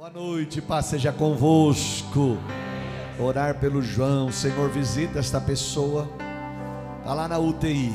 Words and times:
Boa 0.00 0.08
noite, 0.08 0.62
paz 0.62 0.86
seja 0.86 1.12
convosco. 1.12 2.38
Orar 3.18 3.56
pelo 3.56 3.82
João, 3.82 4.32
Senhor, 4.32 4.70
visita 4.70 5.18
esta 5.18 5.38
pessoa. 5.38 6.08
Está 7.00 7.12
lá 7.12 7.28
na 7.28 7.38
UTI. 7.38 7.92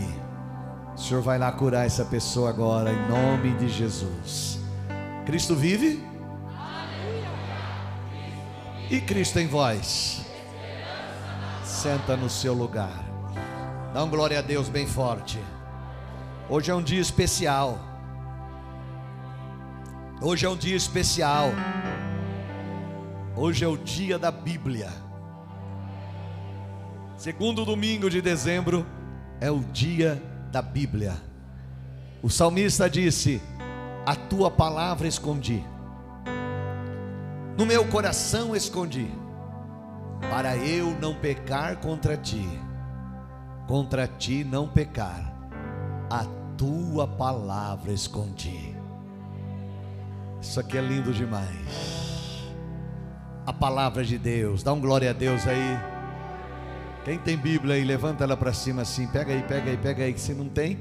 O 0.96 1.00
Senhor 1.00 1.24
vai 1.24 1.40
lá 1.40 1.52
curar 1.52 1.84
essa 1.84 2.06
pessoa 2.06 2.52
agora, 2.52 2.94
em 2.94 3.10
nome 3.10 3.58
de 3.58 3.68
Jesus. 3.70 4.60
Cristo 5.26 5.56
vive? 5.56 6.00
E 8.92 9.02
Cristo 9.02 9.40
em 9.40 9.48
vós? 9.48 10.24
Senta 11.64 12.16
no 12.16 12.30
seu 12.30 12.54
lugar. 12.54 13.04
Dá 13.96 14.04
um 14.04 14.10
glória 14.12 14.38
a 14.38 14.44
Deus 14.44 14.70
bem 14.70 14.86
forte. 14.86 15.40
Hoje 16.48 16.70
é 16.70 16.76
um 16.76 16.84
dia 16.84 17.02
especial. 17.02 17.80
Hoje 20.22 20.46
é 20.46 20.50
um 20.50 20.56
dia 20.56 20.76
especial. 20.76 21.50
Hoje 23.38 23.66
é 23.66 23.68
o 23.68 23.76
dia 23.76 24.18
da 24.18 24.32
Bíblia. 24.32 24.90
Segundo 27.18 27.66
domingo 27.66 28.10
de 28.10 28.22
dezembro 28.22 28.86
é 29.42 29.52
o 29.52 29.60
dia 29.60 30.24
da 30.54 30.62
Bíblia. 30.62 31.18
O 32.24 32.30
salmista 32.30 32.90
disse: 32.90 33.42
A 34.06 34.16
tua 34.16 34.50
palavra 34.50 35.06
escondi, 35.06 35.62
no 37.58 37.66
meu 37.66 37.86
coração 37.90 38.56
escondi, 38.56 39.12
para 40.30 40.56
eu 40.56 40.98
não 41.02 41.14
pecar 41.14 41.76
contra 41.82 42.16
ti, 42.16 42.48
contra 43.68 44.08
ti 44.08 44.46
não 44.46 44.66
pecar, 44.66 45.36
a 46.10 46.24
tua 46.56 47.06
palavra 47.06 47.92
escondi. 47.92 48.74
Isso 50.42 50.58
aqui 50.58 50.78
é 50.78 50.82
lindo 50.82 51.12
demais. 51.12 52.05
A 53.46 53.54
palavra 53.54 54.04
de 54.04 54.18
Deus, 54.18 54.64
dá 54.64 54.74
um 54.74 54.80
glória 54.80 55.10
a 55.12 55.14
Deus 55.14 55.48
aí. 55.48 55.80
Quem 57.04 57.20
tem 57.20 57.38
Bíblia 57.38 57.76
aí, 57.76 57.84
levanta 57.84 58.24
ela 58.24 58.36
para 58.36 58.52
cima 58.52 58.82
assim. 58.82 59.06
Pega 59.06 59.32
aí, 59.32 59.44
pega 59.44 59.70
aí, 59.70 59.78
pega 59.78 60.04
aí. 60.04 60.18
Se 60.18 60.34
não 60.34 60.50
tem, 60.50 60.80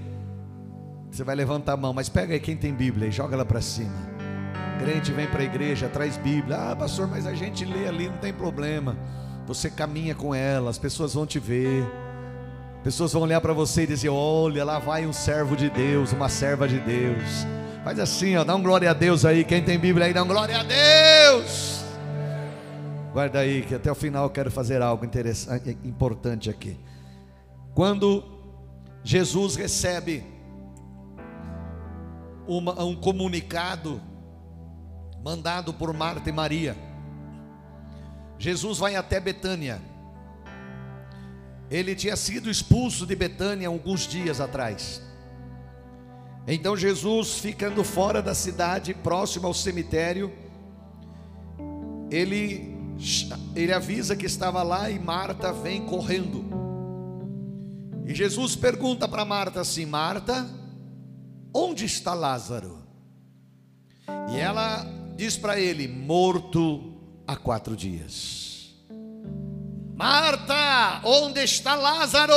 você 1.11 1.23
vai 1.23 1.35
levantar 1.35 1.75
a 1.75 1.77
mão. 1.77 1.93
Mas 1.93 2.09
pega 2.09 2.33
aí 2.33 2.41
quem 2.41 2.57
tem 2.57 2.73
Bíblia 2.73 3.09
e 3.09 3.11
joga 3.11 3.35
ela 3.35 3.45
para 3.45 3.61
cima. 3.61 3.93
Crente 4.79 5.13
vem 5.13 5.27
para 5.27 5.43
a 5.43 5.45
igreja, 5.45 5.89
traz 5.89 6.17
Bíblia. 6.17 6.71
Ah, 6.71 6.77
pastor, 6.77 7.07
mas 7.07 7.27
a 7.27 7.35
gente 7.35 7.67
lê 7.67 7.87
ali, 7.87 8.09
não 8.09 8.17
tem 8.17 8.33
problema. 8.33 8.97
Você 9.47 9.69
caminha 9.69 10.15
com 10.15 10.35
ela, 10.35 10.71
as 10.71 10.79
pessoas 10.79 11.13
vão 11.13 11.27
te 11.27 11.39
ver. 11.39 11.85
Pessoas 12.83 13.13
vão 13.13 13.23
olhar 13.23 13.43
para 13.43 13.53
você 13.53 13.83
e 13.83 13.87
dizer: 13.87 14.09
Olha, 14.09 14.65
lá 14.65 14.79
vai 14.79 15.07
um 15.07 15.13
servo 15.13 15.55
de 15.55 15.69
Deus, 15.69 16.13
uma 16.13 16.31
serva 16.31 16.67
de 16.67 16.79
Deus. 16.79 17.47
Faz 17.85 17.99
assim, 17.99 18.35
ó, 18.35 18.45
dá 18.45 18.57
um 18.57 18.63
glória 18.63 18.91
a 18.91 18.95
Deus 18.95 19.27
aí. 19.27 19.45
Quem 19.45 19.63
tem 19.63 19.79
Bíblia 19.79 20.07
aí, 20.07 20.15
dá 20.15 20.23
um 20.23 20.27
glória 20.27 20.59
a 20.59 20.63
Deus. 20.63 21.74
Guarda 23.15 23.39
aí 23.39 23.63
que 23.63 23.77
até 23.77 23.93
o 23.93 23.95
final 23.95 24.25
eu 24.25 24.31
quero 24.31 24.51
fazer 24.51 24.83
algo 24.83 25.05
interessante, 25.05 25.79
importante 25.85 26.51
aqui. 26.51 26.77
Quando 27.73 28.25
Jesus 29.05 29.55
recebe 29.55 30.25
uma, 32.45 32.83
um 32.83 32.97
comunicado 32.97 34.03
mandado 35.23 35.73
por 35.73 35.95
Marta 35.95 36.29
e 36.29 36.33
Maria, 36.33 36.77
Jesus 38.37 38.79
vai 38.79 38.97
até 38.97 39.21
Betânia. 39.21 39.81
Ele 41.71 41.95
tinha 41.95 42.17
sido 42.17 42.51
expulso 42.51 43.07
de 43.07 43.15
Betânia 43.15 43.69
alguns 43.69 44.09
dias 44.09 44.41
atrás. 44.41 45.01
Então 46.49 46.77
Jesus, 46.77 47.39
ficando 47.39 47.85
fora 47.85 48.21
da 48.21 48.35
cidade, 48.35 48.93
próximo 48.93 49.47
ao 49.47 49.55
cemitério, 49.55 50.33
ele 52.11 52.74
ele 53.55 53.73
avisa 53.73 54.17
que 54.17 54.27
estava 54.27 54.63
lá 54.63 54.91
e 54.91 54.99
Marta 54.99 55.53
vem 55.53 55.85
correndo. 55.85 56.45
E 58.07 58.15
Jesus 58.15 58.55
pergunta 58.55 59.09
para 59.09 59.25
Marta 59.25 59.61
assim: 59.61 59.87
Marta, 59.87 60.49
onde 61.53 61.85
está 61.85 62.15
Lázaro? 62.15 62.85
E 64.33 64.37
ela 64.37 64.87
diz 65.17 65.37
para 65.37 65.59
ele: 65.59 65.89
morto 65.89 66.95
há 67.27 67.37
quatro 67.37 67.77
dias. 67.77 68.75
Marta, 69.95 71.01
onde 71.05 71.41
está 71.41 71.77
Lázaro? 71.77 72.35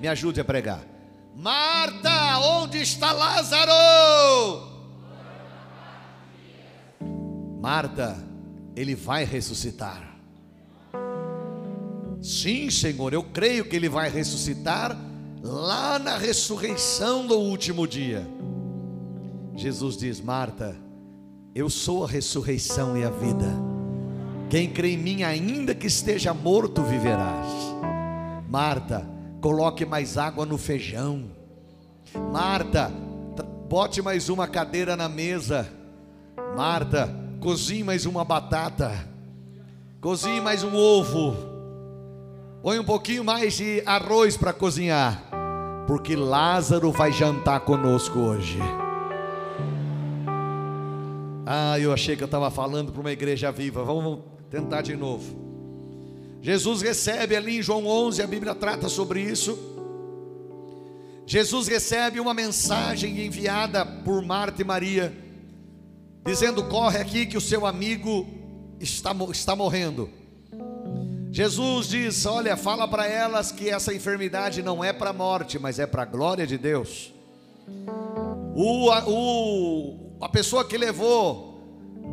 Me 0.00 0.06
ajude 0.06 0.40
a 0.40 0.44
pregar. 0.44 0.82
Marta, 1.34 2.38
onde 2.38 2.82
está 2.82 3.12
Lázaro? 3.12 4.67
Marta, 7.60 8.16
ele 8.76 8.94
vai 8.94 9.24
ressuscitar. 9.24 10.16
Sim, 12.22 12.70
Senhor, 12.70 13.12
eu 13.12 13.22
creio 13.22 13.64
que 13.64 13.76
ele 13.76 13.88
vai 13.88 14.08
ressuscitar 14.08 14.96
lá 15.42 15.98
na 15.98 16.16
ressurreição 16.16 17.26
do 17.26 17.38
último 17.38 17.86
dia. 17.86 18.26
Jesus 19.54 19.96
diz: 19.96 20.20
Marta, 20.20 20.76
eu 21.54 21.68
sou 21.68 22.04
a 22.04 22.08
ressurreição 22.08 22.96
e 22.96 23.04
a 23.04 23.10
vida. 23.10 23.46
Quem 24.48 24.70
crê 24.70 24.92
em 24.92 24.96
mim, 24.98 25.22
ainda 25.24 25.74
que 25.74 25.86
esteja 25.86 26.32
morto, 26.32 26.82
viverás. 26.82 27.46
Marta, 28.48 29.06
coloque 29.40 29.84
mais 29.84 30.16
água 30.16 30.46
no 30.46 30.56
feijão. 30.56 31.24
Marta, 32.32 32.90
bote 33.68 34.00
mais 34.00 34.28
uma 34.28 34.48
cadeira 34.48 34.96
na 34.96 35.08
mesa. 35.08 35.68
Marta, 36.56 37.27
cozinhe 37.40 37.84
mais 37.84 38.06
uma 38.06 38.24
batata. 38.24 39.08
Cozinhe 40.00 40.40
mais 40.40 40.62
um 40.62 40.74
ovo. 40.74 41.36
Põe 42.62 42.78
um 42.78 42.84
pouquinho 42.84 43.24
mais 43.24 43.54
de 43.54 43.82
arroz 43.86 44.36
para 44.36 44.52
cozinhar. 44.52 45.22
Porque 45.86 46.14
Lázaro 46.14 46.92
vai 46.92 47.12
jantar 47.12 47.60
conosco 47.60 48.18
hoje. 48.18 48.58
Ah, 51.46 51.78
eu 51.78 51.92
achei 51.92 52.14
que 52.14 52.22
eu 52.22 52.26
estava 52.26 52.50
falando 52.50 52.92
para 52.92 53.00
uma 53.00 53.12
igreja 53.12 53.50
viva. 53.50 53.82
Vamos 53.82 54.20
tentar 54.50 54.82
de 54.82 54.94
novo. 54.94 55.48
Jesus 56.42 56.82
recebe 56.82 57.34
ali 57.34 57.58
em 57.58 57.62
João 57.62 57.86
11, 57.86 58.22
a 58.22 58.26
Bíblia 58.26 58.54
trata 58.54 58.88
sobre 58.88 59.22
isso. 59.22 59.58
Jesus 61.26 61.68
recebe 61.68 62.20
uma 62.20 62.32
mensagem 62.32 63.24
enviada 63.24 63.84
por 63.84 64.22
Marta 64.22 64.62
e 64.62 64.64
Maria, 64.64 65.12
dizendo: 66.28 66.62
corre 66.64 66.98
aqui 66.98 67.24
que 67.24 67.36
o 67.36 67.40
seu 67.40 67.64
amigo 67.64 68.26
está, 68.78 69.12
está 69.30 69.56
morrendo. 69.56 70.10
Jesus 71.30 71.88
diz: 71.88 72.26
Olha, 72.26 72.56
fala 72.56 72.86
para 72.86 73.06
elas 73.06 73.50
que 73.50 73.70
essa 73.70 73.94
enfermidade 73.94 74.62
não 74.62 74.84
é 74.84 74.92
para 74.92 75.10
a 75.10 75.12
morte, 75.12 75.58
mas 75.58 75.78
é 75.78 75.86
para 75.86 76.02
a 76.02 76.06
glória 76.06 76.46
de 76.46 76.58
Deus. 76.58 77.12
O, 78.54 78.90
a, 78.90 79.04
o, 79.08 80.16
a 80.20 80.28
pessoa 80.28 80.64
que 80.66 80.76
levou 80.76 81.62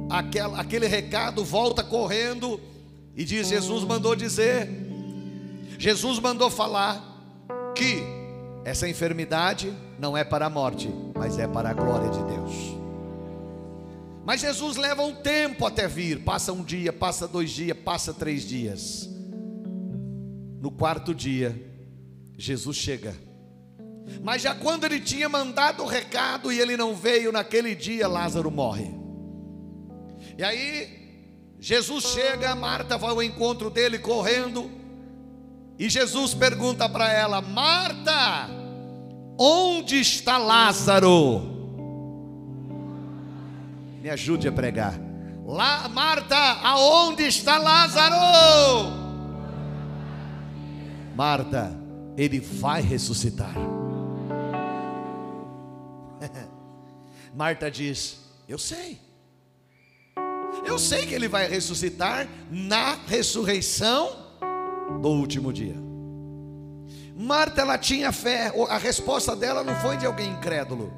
aquele, 0.09 0.55
aquele 0.55 0.87
recado 0.87 1.43
volta 1.43 1.83
correndo 1.83 2.59
e 3.15 3.25
diz: 3.25 3.49
Jesus 3.49 3.83
mandou 3.83 4.15
dizer, 4.15 4.69
Jesus 5.77 6.19
mandou 6.19 6.49
falar 6.49 7.03
que 7.75 8.01
essa 8.63 8.87
enfermidade 8.87 9.73
não 9.99 10.15
é 10.15 10.23
para 10.23 10.45
a 10.45 10.49
morte, 10.49 10.89
mas 11.15 11.37
é 11.37 11.47
para 11.47 11.69
a 11.69 11.73
glória 11.73 12.09
de 12.09 12.23
Deus. 12.23 12.74
Mas 14.25 14.41
Jesus 14.41 14.75
leva 14.75 15.03
um 15.03 15.13
tempo 15.13 15.67
até 15.67 15.87
vir, 15.87 16.23
passa 16.23 16.51
um 16.51 16.63
dia, 16.63 16.91
passa 16.91 17.27
dois 17.27 17.51
dias, 17.51 17.77
passa 17.77 18.11
três 18.11 18.43
dias. 18.43 19.07
No 20.59 20.71
quarto 20.71 21.13
dia, 21.13 21.55
Jesus 22.35 22.75
chega. 22.75 23.15
Mas 24.23 24.41
já 24.41 24.55
quando 24.55 24.83
ele 24.85 24.99
tinha 24.99 25.29
mandado 25.29 25.83
o 25.83 25.87
recado 25.87 26.51
e 26.51 26.59
ele 26.59 26.75
não 26.75 26.95
veio 26.95 27.31
naquele 27.31 27.75
dia, 27.75 28.07
Lázaro 28.07 28.49
morre. 28.49 28.91
E 30.37 30.43
aí 30.43 31.05
Jesus 31.59 32.05
chega, 32.05 32.55
Marta 32.55 32.97
vai 32.97 33.11
ao 33.11 33.21
encontro 33.21 33.69
dele 33.69 33.99
correndo, 33.99 34.71
e 35.77 35.87
Jesus 35.87 36.33
pergunta 36.33 36.89
para 36.89 37.11
ela: 37.11 37.41
Marta, 37.41 38.49
onde 39.37 39.99
está 39.99 40.37
Lázaro? 40.37 41.54
Me 44.05 44.11
ajude 44.11 44.47
a 44.47 44.51
pregar. 44.51 44.93
Lá, 45.43 45.89
Marta, 45.89 46.37
aonde 46.37 47.23
está 47.23 47.57
Lázaro? 47.57 48.93
Marta, 51.15 51.75
ele 52.15 52.39
vai 52.39 52.83
ressuscitar. 52.83 53.55
Marta 57.33 57.71
diz: 57.71 58.19
Eu 58.47 58.59
sei. 58.59 59.01
Eu 60.63 60.77
sei 60.77 61.07
que 61.07 61.15
ele 61.15 61.27
vai 61.27 61.47
ressuscitar 61.47 62.27
na 62.51 62.99
ressurreição 63.07 64.27
do 65.01 65.09
último 65.09 65.51
dia. 65.51 65.77
Marta, 67.15 67.61
ela 67.61 67.79
tinha 67.79 68.11
fé, 68.11 68.53
a 68.69 68.77
resposta 68.77 69.35
dela 69.35 69.63
não 69.63 69.73
foi 69.77 69.97
de 69.97 70.05
alguém 70.05 70.29
incrédulo. 70.29 70.93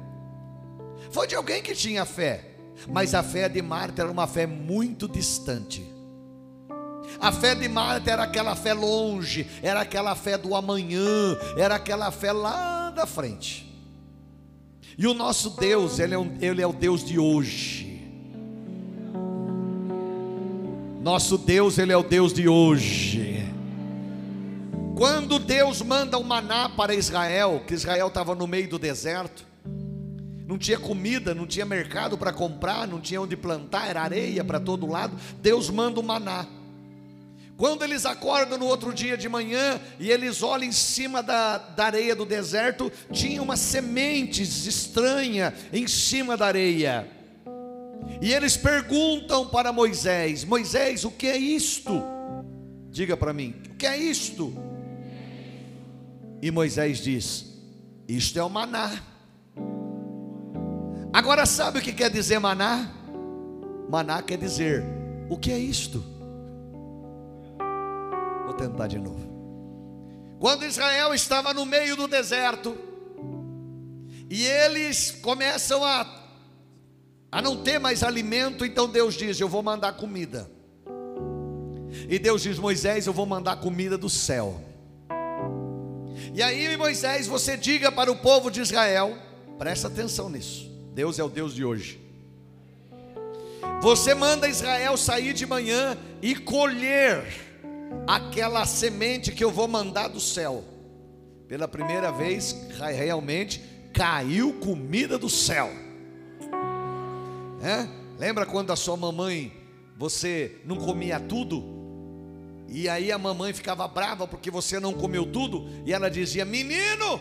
Foi 1.10 1.26
de 1.26 1.34
alguém 1.34 1.62
que 1.62 1.74
tinha 1.74 2.04
fé, 2.04 2.47
mas 2.86 3.14
a 3.14 3.22
fé 3.22 3.48
de 3.48 3.60
Marta 3.62 4.02
era 4.02 4.10
uma 4.10 4.26
fé 4.26 4.46
muito 4.46 5.08
distante. 5.08 5.84
A 7.20 7.32
fé 7.32 7.54
de 7.54 7.68
Marta 7.68 8.10
era 8.10 8.22
aquela 8.22 8.54
fé 8.54 8.74
longe, 8.74 9.46
era 9.62 9.80
aquela 9.80 10.14
fé 10.14 10.36
do 10.36 10.54
amanhã, 10.54 11.36
era 11.56 11.74
aquela 11.74 12.10
fé 12.10 12.32
lá 12.32 12.90
da 12.90 13.06
frente. 13.06 13.66
E 14.96 15.06
o 15.06 15.14
nosso 15.14 15.50
Deus, 15.50 15.98
Ele 15.98 16.14
é, 16.14 16.18
um, 16.18 16.36
ele 16.40 16.60
é 16.60 16.66
o 16.66 16.72
Deus 16.72 17.04
de 17.04 17.18
hoje. 17.18 17.86
Nosso 21.00 21.38
Deus, 21.38 21.78
Ele 21.78 21.92
é 21.92 21.96
o 21.96 22.02
Deus 22.02 22.32
de 22.32 22.48
hoje. 22.48 23.46
Quando 24.96 25.38
Deus 25.38 25.80
manda 25.80 26.18
o 26.18 26.24
maná 26.24 26.68
para 26.68 26.92
Israel, 26.92 27.62
que 27.64 27.74
Israel 27.74 28.08
estava 28.08 28.34
no 28.34 28.48
meio 28.48 28.68
do 28.68 28.78
deserto, 28.78 29.46
não 30.48 30.56
tinha 30.56 30.78
comida, 30.78 31.34
não 31.34 31.46
tinha 31.46 31.66
mercado 31.66 32.16
para 32.16 32.32
comprar, 32.32 32.88
não 32.88 33.02
tinha 33.02 33.20
onde 33.20 33.36
plantar, 33.36 33.86
era 33.86 34.00
areia 34.00 34.42
para 34.42 34.58
todo 34.58 34.86
lado. 34.86 35.14
Deus 35.42 35.68
manda 35.68 36.00
o 36.00 36.02
maná. 36.02 36.46
Quando 37.54 37.84
eles 37.84 38.06
acordam 38.06 38.56
no 38.56 38.64
outro 38.64 38.94
dia 38.94 39.14
de 39.14 39.28
manhã 39.28 39.78
e 40.00 40.10
eles 40.10 40.42
olham 40.42 40.66
em 40.66 40.72
cima 40.72 41.22
da, 41.22 41.58
da 41.58 41.84
areia 41.84 42.16
do 42.16 42.24
deserto, 42.24 42.90
tinha 43.12 43.42
umas 43.42 43.60
sementes 43.60 44.64
estranhas 44.64 45.52
em 45.70 45.86
cima 45.86 46.34
da 46.34 46.46
areia. 46.46 47.06
E 48.22 48.32
eles 48.32 48.56
perguntam 48.56 49.46
para 49.48 49.70
Moisés: 49.70 50.44
Moisés, 50.44 51.04
o 51.04 51.10
que 51.10 51.26
é 51.26 51.36
isto? 51.36 52.02
Diga 52.90 53.18
para 53.18 53.34
mim, 53.34 53.54
o 53.70 53.74
que 53.74 53.84
é 53.84 53.98
isto? 53.98 54.56
E 56.40 56.50
Moisés 56.50 57.02
diz: 57.02 57.44
Isto 58.08 58.38
é 58.38 58.42
o 58.42 58.48
maná. 58.48 59.07
Agora 61.12 61.46
sabe 61.46 61.78
o 61.78 61.82
que 61.82 61.92
quer 61.92 62.10
dizer 62.10 62.38
maná? 62.38 62.90
Maná 63.88 64.22
quer 64.22 64.38
dizer: 64.38 64.84
O 65.28 65.36
que 65.36 65.50
é 65.50 65.58
isto? 65.58 66.04
Vou 68.44 68.54
tentar 68.54 68.86
de 68.86 68.98
novo. 68.98 69.26
Quando 70.38 70.64
Israel 70.64 71.14
estava 71.14 71.52
no 71.52 71.66
meio 71.66 71.96
do 71.96 72.06
deserto, 72.06 72.76
e 74.30 74.44
eles 74.44 75.10
começam 75.10 75.84
a 75.84 76.16
a 77.30 77.42
não 77.42 77.62
ter 77.62 77.78
mais 77.78 78.02
alimento, 78.02 78.64
então 78.64 78.88
Deus 78.88 79.14
diz: 79.14 79.40
Eu 79.40 79.48
vou 79.48 79.62
mandar 79.62 79.92
comida. 79.94 80.50
E 82.08 82.18
Deus 82.18 82.42
diz: 82.42 82.58
Moisés, 82.58 83.06
eu 83.06 83.12
vou 83.12 83.26
mandar 83.26 83.56
comida 83.56 83.96
do 83.98 84.08
céu. 84.08 84.60
E 86.34 86.42
aí, 86.42 86.76
Moisés, 86.76 87.26
você 87.26 87.56
diga 87.56 87.90
para 87.90 88.10
o 88.10 88.16
povo 88.16 88.50
de 88.50 88.60
Israel, 88.60 89.16
presta 89.58 89.88
atenção 89.88 90.28
nisso. 90.28 90.70
Deus 90.98 91.16
é 91.16 91.22
o 91.22 91.28
Deus 91.28 91.54
de 91.54 91.64
hoje. 91.64 92.00
Você 93.80 94.16
manda 94.16 94.48
Israel 94.48 94.96
sair 94.96 95.32
de 95.32 95.46
manhã 95.46 95.96
e 96.20 96.34
colher 96.34 97.24
aquela 98.04 98.66
semente 98.66 99.30
que 99.30 99.44
eu 99.44 99.52
vou 99.52 99.68
mandar 99.68 100.08
do 100.08 100.18
céu. 100.18 100.64
Pela 101.46 101.68
primeira 101.68 102.10
vez, 102.10 102.66
realmente 102.80 103.62
caiu 103.94 104.54
comida 104.54 105.16
do 105.16 105.30
céu. 105.30 105.70
É? 107.62 107.86
Lembra 108.18 108.44
quando 108.44 108.72
a 108.72 108.76
sua 108.76 108.96
mamãe, 108.96 109.52
você 109.96 110.60
não 110.64 110.74
comia 110.74 111.20
tudo? 111.20 111.62
E 112.66 112.88
aí 112.88 113.12
a 113.12 113.18
mamãe 113.18 113.52
ficava 113.52 113.86
brava 113.86 114.26
porque 114.26 114.50
você 114.50 114.80
não 114.80 114.92
comeu 114.92 115.24
tudo? 115.24 115.64
E 115.86 115.92
ela 115.92 116.10
dizia: 116.10 116.44
Menino, 116.44 117.20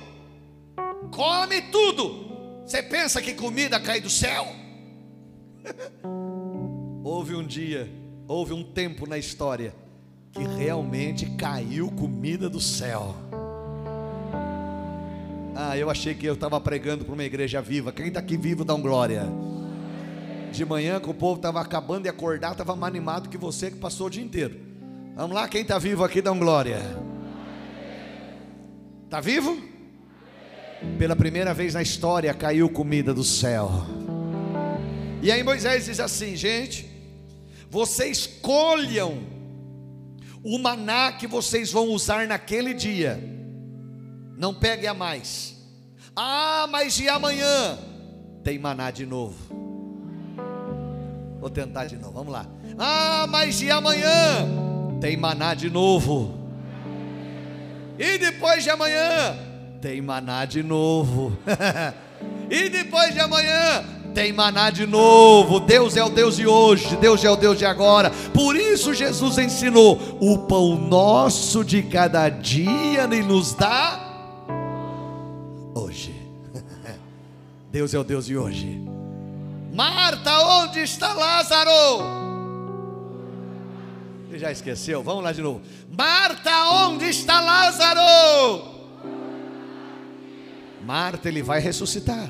come 1.11 1.61
tudo. 1.61 2.36
Você 2.67 2.83
pensa 2.83 3.21
que 3.21 3.33
comida 3.33 3.79
cai 3.79 4.01
do 4.01 4.09
céu? 4.09 4.45
houve 7.01 7.33
um 7.33 7.47
dia, 7.47 7.89
houve 8.27 8.51
um 8.51 8.61
tempo 8.61 9.07
na 9.07 9.17
história 9.17 9.73
que 10.33 10.43
realmente 10.43 11.25
caiu 11.37 11.89
comida 11.89 12.49
do 12.49 12.59
céu. 12.59 13.15
Ah, 15.55 15.77
eu 15.77 15.89
achei 15.89 16.13
que 16.13 16.25
eu 16.25 16.33
estava 16.33 16.59
pregando 16.59 17.05
para 17.05 17.13
uma 17.13 17.23
igreja 17.23 17.61
viva. 17.61 17.93
Quem 17.93 18.09
está 18.09 18.19
aqui 18.19 18.35
vivo, 18.35 18.65
dá 18.65 18.75
um 18.75 18.81
glória 18.81 19.23
de 20.51 20.65
manhã 20.65 20.99
que 20.99 21.09
o 21.09 21.13
povo 21.13 21.37
estava 21.37 21.61
acabando 21.61 22.03
de 22.03 22.09
acordar, 22.09 22.51
estava 22.51 22.75
mais 22.75 22.91
animado 22.91 23.29
que 23.29 23.37
você 23.37 23.71
que 23.71 23.77
passou 23.77 24.07
o 24.07 24.09
dia 24.09 24.21
inteiro. 24.21 24.59
Vamos 25.15 25.33
lá, 25.33 25.47
quem 25.47 25.61
está 25.61 25.79
vivo 25.79 26.03
aqui, 26.03 26.21
dá 26.21 26.33
um 26.33 26.39
glória. 26.39 26.81
Está 29.05 29.21
vivo? 29.21 29.76
Pela 30.97 31.15
primeira 31.15 31.53
vez 31.53 31.73
na 31.73 31.81
história 31.81 32.33
caiu 32.33 32.69
comida 32.69 33.13
do 33.13 33.23
céu. 33.23 33.71
E 35.21 35.31
aí 35.31 35.43
Moisés 35.43 35.85
diz 35.85 35.99
assim, 35.99 36.35
gente, 36.35 36.89
vocês 37.69 38.27
colham 38.41 39.19
o 40.43 40.57
maná 40.59 41.11
que 41.11 41.27
vocês 41.27 41.71
vão 41.71 41.89
usar 41.89 42.27
naquele 42.27 42.73
dia. 42.73 43.19
Não 44.37 44.53
pegue 44.53 44.85
a 44.87 44.93
mais. 44.93 45.55
Ah, 46.15 46.67
mas 46.69 46.99
e 46.99 47.09
amanhã? 47.09 47.77
Tem 48.43 48.59
maná 48.59 48.91
de 48.91 49.05
novo. 49.05 49.35
Vou 51.39 51.49
tentar 51.49 51.85
de 51.85 51.97
novo, 51.97 52.13
vamos 52.13 52.33
lá. 52.33 52.45
Ah, 52.77 53.25
mas 53.29 53.61
e 53.61 53.69
amanhã? 53.69 54.47
Tem 55.01 55.17
maná 55.17 55.53
de 55.53 55.69
novo. 55.69 56.35
E 57.97 58.17
depois 58.17 58.63
de 58.63 58.69
amanhã? 58.69 59.46
Tem 59.81 60.01
maná 60.01 60.45
de 60.45 60.63
novo. 60.63 61.37
e 62.49 62.69
depois 62.69 63.13
de 63.13 63.19
amanhã? 63.19 63.83
Tem 64.13 64.33
maná 64.33 64.71
de 64.71 64.87
novo. 64.87 65.59
Deus 65.59 65.95
é 65.95 66.03
o 66.03 66.09
Deus 66.09 66.37
de 66.37 66.47
hoje, 66.47 66.95
Deus 66.95 67.23
é 67.23 67.29
o 67.29 67.35
Deus 67.35 67.57
de 67.59 67.65
agora. 67.65 68.09
Por 68.33 68.55
isso 68.55 68.93
Jesus 68.93 69.37
ensinou: 69.37 70.17
o 70.19 70.39
pão 70.39 70.75
nosso 70.75 71.63
de 71.63 71.83
cada 71.83 72.27
dia 72.27 73.03
Ele 73.03 73.21
nos 73.21 73.53
dá 73.53 73.99
hoje. 75.75 76.15
Deus 77.71 77.93
é 77.93 77.99
o 77.99 78.03
Deus 78.03 78.25
de 78.25 78.35
hoje. 78.35 78.81
Marta, 79.71 80.39
onde 80.63 80.79
está 80.79 81.13
Lázaro? 81.13 82.17
Você 84.27 84.39
já 84.39 84.51
esqueceu? 84.51 85.03
Vamos 85.03 85.23
lá 85.23 85.31
de 85.31 85.43
novo. 85.43 85.61
Marta, 85.95 86.71
onde 86.71 87.05
está 87.05 87.39
Lázaro? 87.39 88.76
Marta, 90.87 91.27
ele 91.27 91.43
vai 91.43 91.59
ressuscitar. 91.59 92.29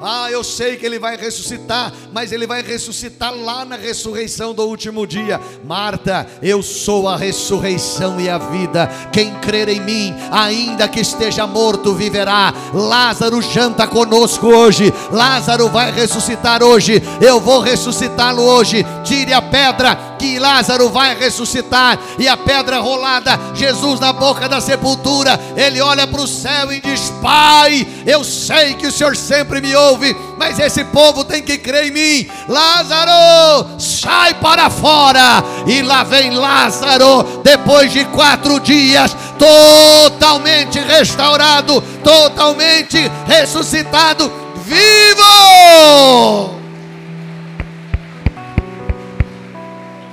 Ah, 0.00 0.30
eu 0.30 0.42
sei 0.42 0.76
que 0.78 0.86
ele 0.86 0.98
vai 0.98 1.14
ressuscitar, 1.14 1.92
mas 2.10 2.32
ele 2.32 2.46
vai 2.46 2.62
ressuscitar 2.62 3.34
lá 3.34 3.66
na 3.66 3.76
ressurreição 3.76 4.54
do 4.54 4.64
último 4.64 5.06
dia. 5.06 5.38
Marta, 5.62 6.26
eu 6.40 6.62
sou 6.62 7.06
a 7.06 7.18
ressurreição 7.18 8.18
e 8.18 8.30
a 8.30 8.38
vida. 8.38 8.88
Quem 9.12 9.34
crer 9.40 9.68
em 9.68 9.80
mim, 9.80 10.14
ainda 10.30 10.88
que 10.88 11.00
esteja 11.00 11.46
morto, 11.46 11.94
viverá. 11.94 12.54
Lázaro 12.72 13.42
janta 13.42 13.86
conosco 13.86 14.46
hoje. 14.46 14.90
Lázaro 15.12 15.68
vai 15.68 15.92
ressuscitar 15.92 16.62
hoje. 16.62 17.02
Eu 17.20 17.38
vou 17.40 17.60
ressuscitá-lo 17.60 18.42
hoje. 18.42 18.86
Tire 19.04 19.34
a 19.34 19.42
pedra 19.42 20.16
que 20.18 20.38
Lázaro 20.38 20.90
vai 20.90 21.14
ressuscitar. 21.16 21.98
E 22.18 22.26
a 22.28 22.36
pedra 22.36 22.80
rolada, 22.80 23.38
Jesus 23.54 24.00
na 24.00 24.12
boca 24.12 24.48
da 24.48 24.60
sepultura, 24.60 25.38
ele 25.56 25.80
olha 25.80 26.06
para 26.06 26.20
o 26.20 26.26
céu 26.26 26.72
e 26.72 26.80
diz: 26.80 27.12
Pai, 27.22 27.86
eu 28.04 28.24
sei 28.24 28.74
que 28.74 28.86
o 28.86 28.92
Senhor 28.92 29.16
sempre 29.16 29.60
me 29.60 29.74
ouve, 29.74 30.14
mas 30.36 30.58
esse 30.58 30.84
povo 30.84 31.24
tem 31.24 31.42
que 31.42 31.58
crer 31.58 31.86
em 31.86 31.90
mim. 31.90 32.28
Lázaro, 32.48 33.78
sai 33.78 34.34
para 34.34 34.68
fora. 34.68 35.42
E 35.66 35.82
lá 35.82 36.02
vem 36.02 36.30
Lázaro, 36.30 37.40
depois 37.42 37.92
de 37.92 38.04
quatro 38.06 38.58
dias, 38.60 39.16
totalmente 39.38 40.78
restaurado, 40.78 41.80
totalmente 42.02 43.10
ressuscitado, 43.26 44.30
vivo. 44.64 46.57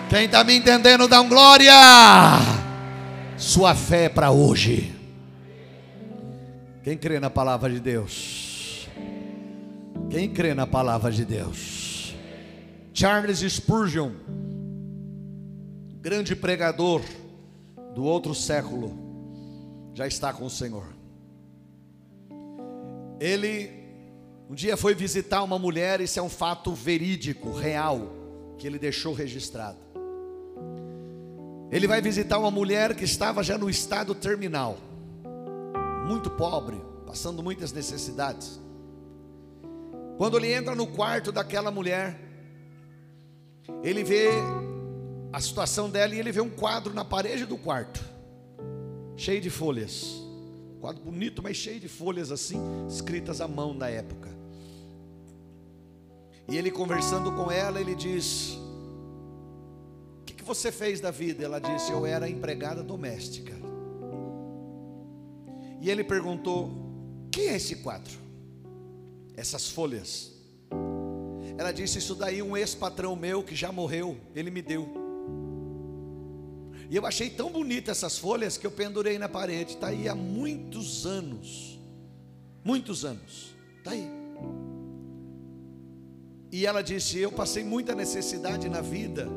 Quem 0.09 0.25
está 0.25 0.43
me 0.43 0.55
entendendo, 0.55 1.07
dá 1.07 1.19
um 1.19 1.27
glória. 1.27 1.73
Sua 3.37 3.73
fé 3.73 4.05
é 4.05 4.09
para 4.09 4.31
hoje. 4.31 4.93
Quem 6.83 6.97
crê 6.97 7.19
na 7.19 7.29
palavra 7.29 7.69
de 7.69 7.79
Deus? 7.79 8.87
Quem 10.09 10.31
crê 10.31 10.53
na 10.53 10.67
palavra 10.67 11.11
de 11.11 11.25
Deus? 11.25 12.15
Charles 12.93 13.39
Spurgeon, 13.39 14.11
grande 15.99 16.35
pregador 16.35 17.01
do 17.93 18.03
outro 18.03 18.35
século, 18.35 18.97
já 19.93 20.05
está 20.07 20.31
com 20.31 20.45
o 20.45 20.49
Senhor. 20.49 20.85
Ele 23.19 23.83
um 24.47 24.53
dia 24.53 24.77
foi 24.77 24.93
visitar 24.93 25.41
uma 25.41 25.57
mulher, 25.57 25.99
isso 25.99 26.19
é 26.19 26.21
um 26.21 26.29
fato 26.29 26.71
verídico, 26.71 27.51
real, 27.51 28.07
que 28.59 28.67
ele 28.67 28.77
deixou 28.77 29.11
registrado. 29.11 29.84
Ele 31.75 31.87
vai 31.87 31.99
visitar 31.99 32.39
uma 32.39 32.49
mulher 32.49 32.95
que 32.95 33.03
estava 33.03 33.43
já 33.43 33.57
no 33.57 33.69
estado 33.69 34.15
terminal, 34.15 34.77
muito 36.07 36.29
pobre, 36.29 36.81
passando 37.05 37.43
muitas 37.43 37.73
necessidades. 37.73 38.61
Quando 40.17 40.37
ele 40.37 40.53
entra 40.53 40.73
no 40.73 40.87
quarto 40.87 41.33
daquela 41.33 41.69
mulher, 41.71 42.17
ele 43.83 44.05
vê 44.05 44.29
a 45.33 45.41
situação 45.41 45.89
dela 45.89 46.15
e 46.15 46.19
ele 46.19 46.31
vê 46.31 46.39
um 46.39 46.49
quadro 46.49 46.93
na 46.93 47.03
parede 47.03 47.45
do 47.45 47.57
quarto, 47.57 48.01
cheio 49.17 49.41
de 49.41 49.49
folhas. 49.49 50.23
Quadro 50.79 51.03
bonito, 51.03 51.43
mas 51.43 51.57
cheio 51.57 51.81
de 51.81 51.89
folhas 51.89 52.31
assim, 52.31 52.57
escritas 52.87 53.41
à 53.41 53.49
mão 53.49 53.77
da 53.77 53.89
época. 53.89 54.29
E 56.47 56.55
ele 56.55 56.71
conversando 56.71 57.33
com 57.33 57.51
ela, 57.51 57.81
ele 57.81 57.95
diz: 57.95 58.57
você 60.45 60.71
fez 60.71 61.01
da 61.01 61.11
vida? 61.11 61.43
Ela 61.43 61.59
disse: 61.59 61.91
Eu 61.91 62.05
era 62.05 62.29
empregada 62.29 62.83
doméstica. 62.83 63.53
E 65.81 65.89
ele 65.89 66.03
perguntou: 66.03 66.71
Quem 67.31 67.47
é 67.49 67.55
esse 67.55 67.77
quadro? 67.77 68.13
Essas 69.35 69.69
folhas. 69.69 70.31
Ela 71.57 71.71
disse: 71.71 71.97
Isso 71.97 72.15
daí, 72.15 72.41
um 72.41 72.55
ex-patrão 72.55 73.15
meu 73.15 73.43
que 73.43 73.55
já 73.55 73.71
morreu, 73.71 74.17
ele 74.33 74.51
me 74.51 74.61
deu. 74.61 74.87
E 76.89 76.95
eu 76.95 77.05
achei 77.05 77.29
tão 77.29 77.51
bonita 77.51 77.91
essas 77.91 78.17
folhas 78.17 78.57
que 78.57 78.67
eu 78.67 78.71
pendurei 78.71 79.17
na 79.17 79.27
parede. 79.27 79.73
Está 79.73 79.87
aí 79.87 80.07
há 80.07 80.13
muitos 80.13 81.05
anos. 81.05 81.79
Muitos 82.63 83.03
anos. 83.03 83.55
Está 83.79 83.91
aí. 83.91 84.07
E 86.51 86.65
ela 86.65 86.81
disse: 86.81 87.19
Eu 87.19 87.31
passei 87.31 87.63
muita 87.63 87.95
necessidade 87.95 88.69
na 88.69 88.81
vida. 88.81 89.27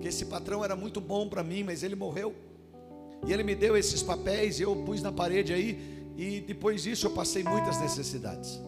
Que 0.00 0.08
esse 0.08 0.24
patrão 0.26 0.64
era 0.64 0.74
muito 0.74 1.00
bom 1.00 1.28
para 1.28 1.42
mim, 1.42 1.62
mas 1.62 1.82
ele 1.82 1.94
morreu. 1.94 2.34
E 3.26 3.32
ele 3.32 3.42
me 3.42 3.54
deu 3.54 3.76
esses 3.76 4.02
papéis 4.02 4.58
e 4.58 4.62
eu 4.62 4.74
pus 4.76 5.02
na 5.02 5.12
parede 5.12 5.52
aí. 5.52 6.12
E 6.16 6.40
depois 6.40 6.82
disso 6.82 7.06
eu 7.06 7.10
passei 7.10 7.42
muitas 7.42 7.80
necessidades. 7.80 8.60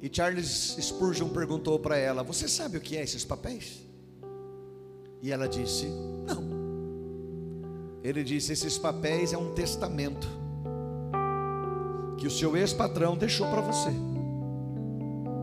E 0.00 0.08
Charles 0.12 0.76
Spurgeon 0.80 1.28
perguntou 1.30 1.78
para 1.78 1.96
ela: 1.96 2.22
Você 2.22 2.46
sabe 2.46 2.76
o 2.76 2.80
que 2.80 2.96
é 2.96 3.02
esses 3.02 3.24
papéis? 3.24 3.82
E 5.22 5.32
ela 5.32 5.48
disse: 5.48 5.86
Não. 6.26 6.48
Ele 8.04 8.22
disse: 8.22 8.52
Esses 8.52 8.78
papéis 8.78 9.32
é 9.32 9.38
um 9.38 9.52
testamento 9.54 10.28
que 12.18 12.26
o 12.26 12.30
seu 12.30 12.56
ex-patrão 12.56 13.16
deixou 13.16 13.48
para 13.48 13.60
você. 13.60 13.90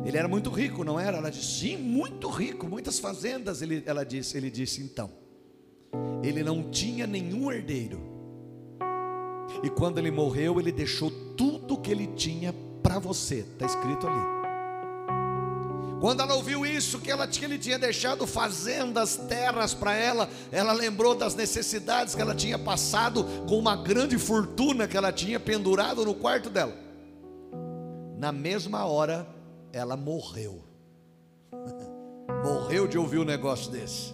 Ele 0.05 0.17
era 0.17 0.27
muito 0.27 0.51
rico, 0.51 0.83
não 0.83 0.99
era? 0.99 1.17
Ela 1.17 1.31
disse: 1.31 1.59
Sim, 1.61 1.77
muito 1.77 2.29
rico, 2.29 2.67
muitas 2.67 2.99
fazendas. 2.99 3.61
Ele, 3.61 3.81
ela 3.85 4.05
disse, 4.05 4.37
ele 4.37 4.51
disse: 4.51 4.81
Então, 4.81 5.11
ele 6.23 6.43
não 6.43 6.69
tinha 6.69 7.07
nenhum 7.07 7.51
herdeiro. 7.51 7.99
E 9.63 9.69
quando 9.69 9.97
ele 9.97 10.11
morreu, 10.11 10.59
ele 10.59 10.71
deixou 10.71 11.09
tudo 11.09 11.77
que 11.77 11.91
ele 11.91 12.07
tinha 12.07 12.53
para 12.83 12.99
você. 12.99 13.39
Está 13.39 13.65
escrito 13.65 14.07
ali. 14.07 14.35
Quando 15.99 16.21
ela 16.21 16.35
ouviu 16.35 16.65
isso, 16.65 16.99
que 16.99 17.09
ela 17.09 17.25
tinha, 17.25 17.47
ele 17.47 17.57
tinha 17.57 17.79
deixado 17.79 18.27
fazendas, 18.27 19.15
terras 19.15 19.73
para 19.73 19.95
ela, 19.95 20.29
ela 20.51 20.71
lembrou 20.71 21.15
das 21.15 21.33
necessidades 21.33 22.13
que 22.13 22.21
ela 22.21 22.35
tinha 22.35 22.59
passado 22.59 23.23
com 23.47 23.57
uma 23.57 23.75
grande 23.75 24.19
fortuna 24.19 24.87
que 24.87 24.95
ela 24.95 25.11
tinha 25.11 25.39
pendurado 25.39 26.05
no 26.05 26.13
quarto 26.13 26.49
dela. 26.49 26.75
Na 28.17 28.31
mesma 28.31 28.85
hora, 28.85 29.34
ela 29.75 29.97
morreu. 29.97 30.63
morreu 32.43 32.87
de 32.87 32.97
ouvir 32.97 33.19
um 33.19 33.25
negócio 33.25 33.71
desse. 33.71 34.13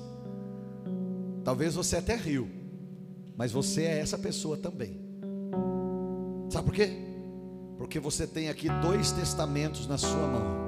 Talvez 1.44 1.76
você 1.76 1.98
até 1.98 2.16
riu, 2.16 2.50
mas 3.36 3.52
você 3.52 3.84
é 3.84 4.00
essa 4.00 4.18
pessoa 4.18 4.58
também. 4.58 5.00
Sabe 6.50 6.66
por 6.66 6.74
quê? 6.74 6.92
Porque 7.78 8.00
você 8.00 8.26
tem 8.26 8.50
aqui 8.50 8.68
dois 8.82 9.12
testamentos 9.12 9.88
na 9.88 9.98
sua 9.98 10.28
mão 10.28 10.62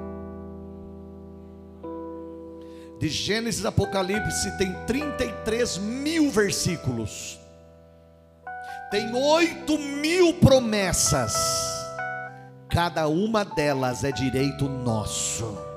de 3.04 3.10
Gênesis 3.10 3.66
Apocalipse 3.66 4.56
tem 4.56 4.72
33 4.86 5.76
mil 5.76 6.30
versículos, 6.30 7.38
tem 8.90 9.14
8 9.14 9.78
mil 9.78 10.32
promessas, 10.34 11.34
cada 12.74 13.06
uma 13.06 13.44
delas 13.44 14.02
é 14.02 14.10
direito 14.10 14.68
nosso. 14.68 15.73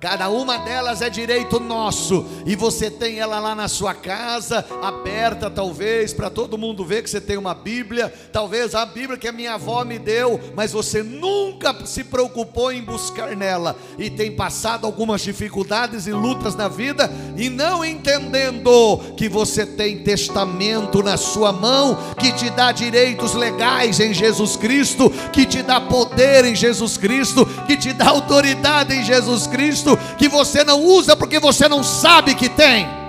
Cada 0.00 0.30
uma 0.30 0.56
delas 0.56 1.02
é 1.02 1.10
direito 1.10 1.60
nosso, 1.60 2.24
e 2.46 2.56
você 2.56 2.90
tem 2.90 3.18
ela 3.18 3.38
lá 3.38 3.54
na 3.54 3.68
sua 3.68 3.92
casa, 3.92 4.64
aberta 4.80 5.50
talvez, 5.50 6.14
para 6.14 6.30
todo 6.30 6.56
mundo 6.56 6.82
ver 6.86 7.02
que 7.02 7.10
você 7.10 7.20
tem 7.20 7.36
uma 7.36 7.52
Bíblia, 7.52 8.10
talvez 8.32 8.74
a 8.74 8.86
Bíblia 8.86 9.18
que 9.18 9.28
a 9.28 9.32
minha 9.32 9.52
avó 9.54 9.84
me 9.84 9.98
deu, 9.98 10.40
mas 10.56 10.72
você 10.72 11.02
nunca 11.02 11.84
se 11.84 12.02
preocupou 12.02 12.72
em 12.72 12.82
buscar 12.82 13.36
nela, 13.36 13.76
e 13.98 14.08
tem 14.08 14.34
passado 14.34 14.86
algumas 14.86 15.20
dificuldades 15.20 16.06
e 16.06 16.12
lutas 16.12 16.56
na 16.56 16.66
vida, 16.66 17.12
e 17.36 17.50
não 17.50 17.84
entendendo 17.84 19.00
que 19.18 19.28
você 19.28 19.66
tem 19.66 20.02
testamento 20.02 21.02
na 21.02 21.18
sua 21.18 21.52
mão, 21.52 21.98
que 22.16 22.32
te 22.32 22.48
dá 22.48 22.72
direitos 22.72 23.34
legais 23.34 24.00
em 24.00 24.14
Jesus 24.14 24.56
Cristo, 24.56 25.10
que 25.30 25.44
te 25.44 25.62
dá 25.62 25.78
poder 25.78 26.46
em 26.46 26.56
Jesus 26.56 26.96
Cristo, 26.96 27.44
que 27.66 27.76
te 27.76 27.92
dá 27.92 28.08
autoridade 28.08 28.94
em 28.94 29.04
Jesus 29.04 29.46
Cristo 29.46 29.89
que 30.18 30.28
você 30.28 30.64
não 30.64 30.82
usa 30.82 31.16
porque 31.16 31.38
você 31.38 31.68
não 31.68 31.82
sabe 31.82 32.34
que 32.34 32.48
tem. 32.48 32.86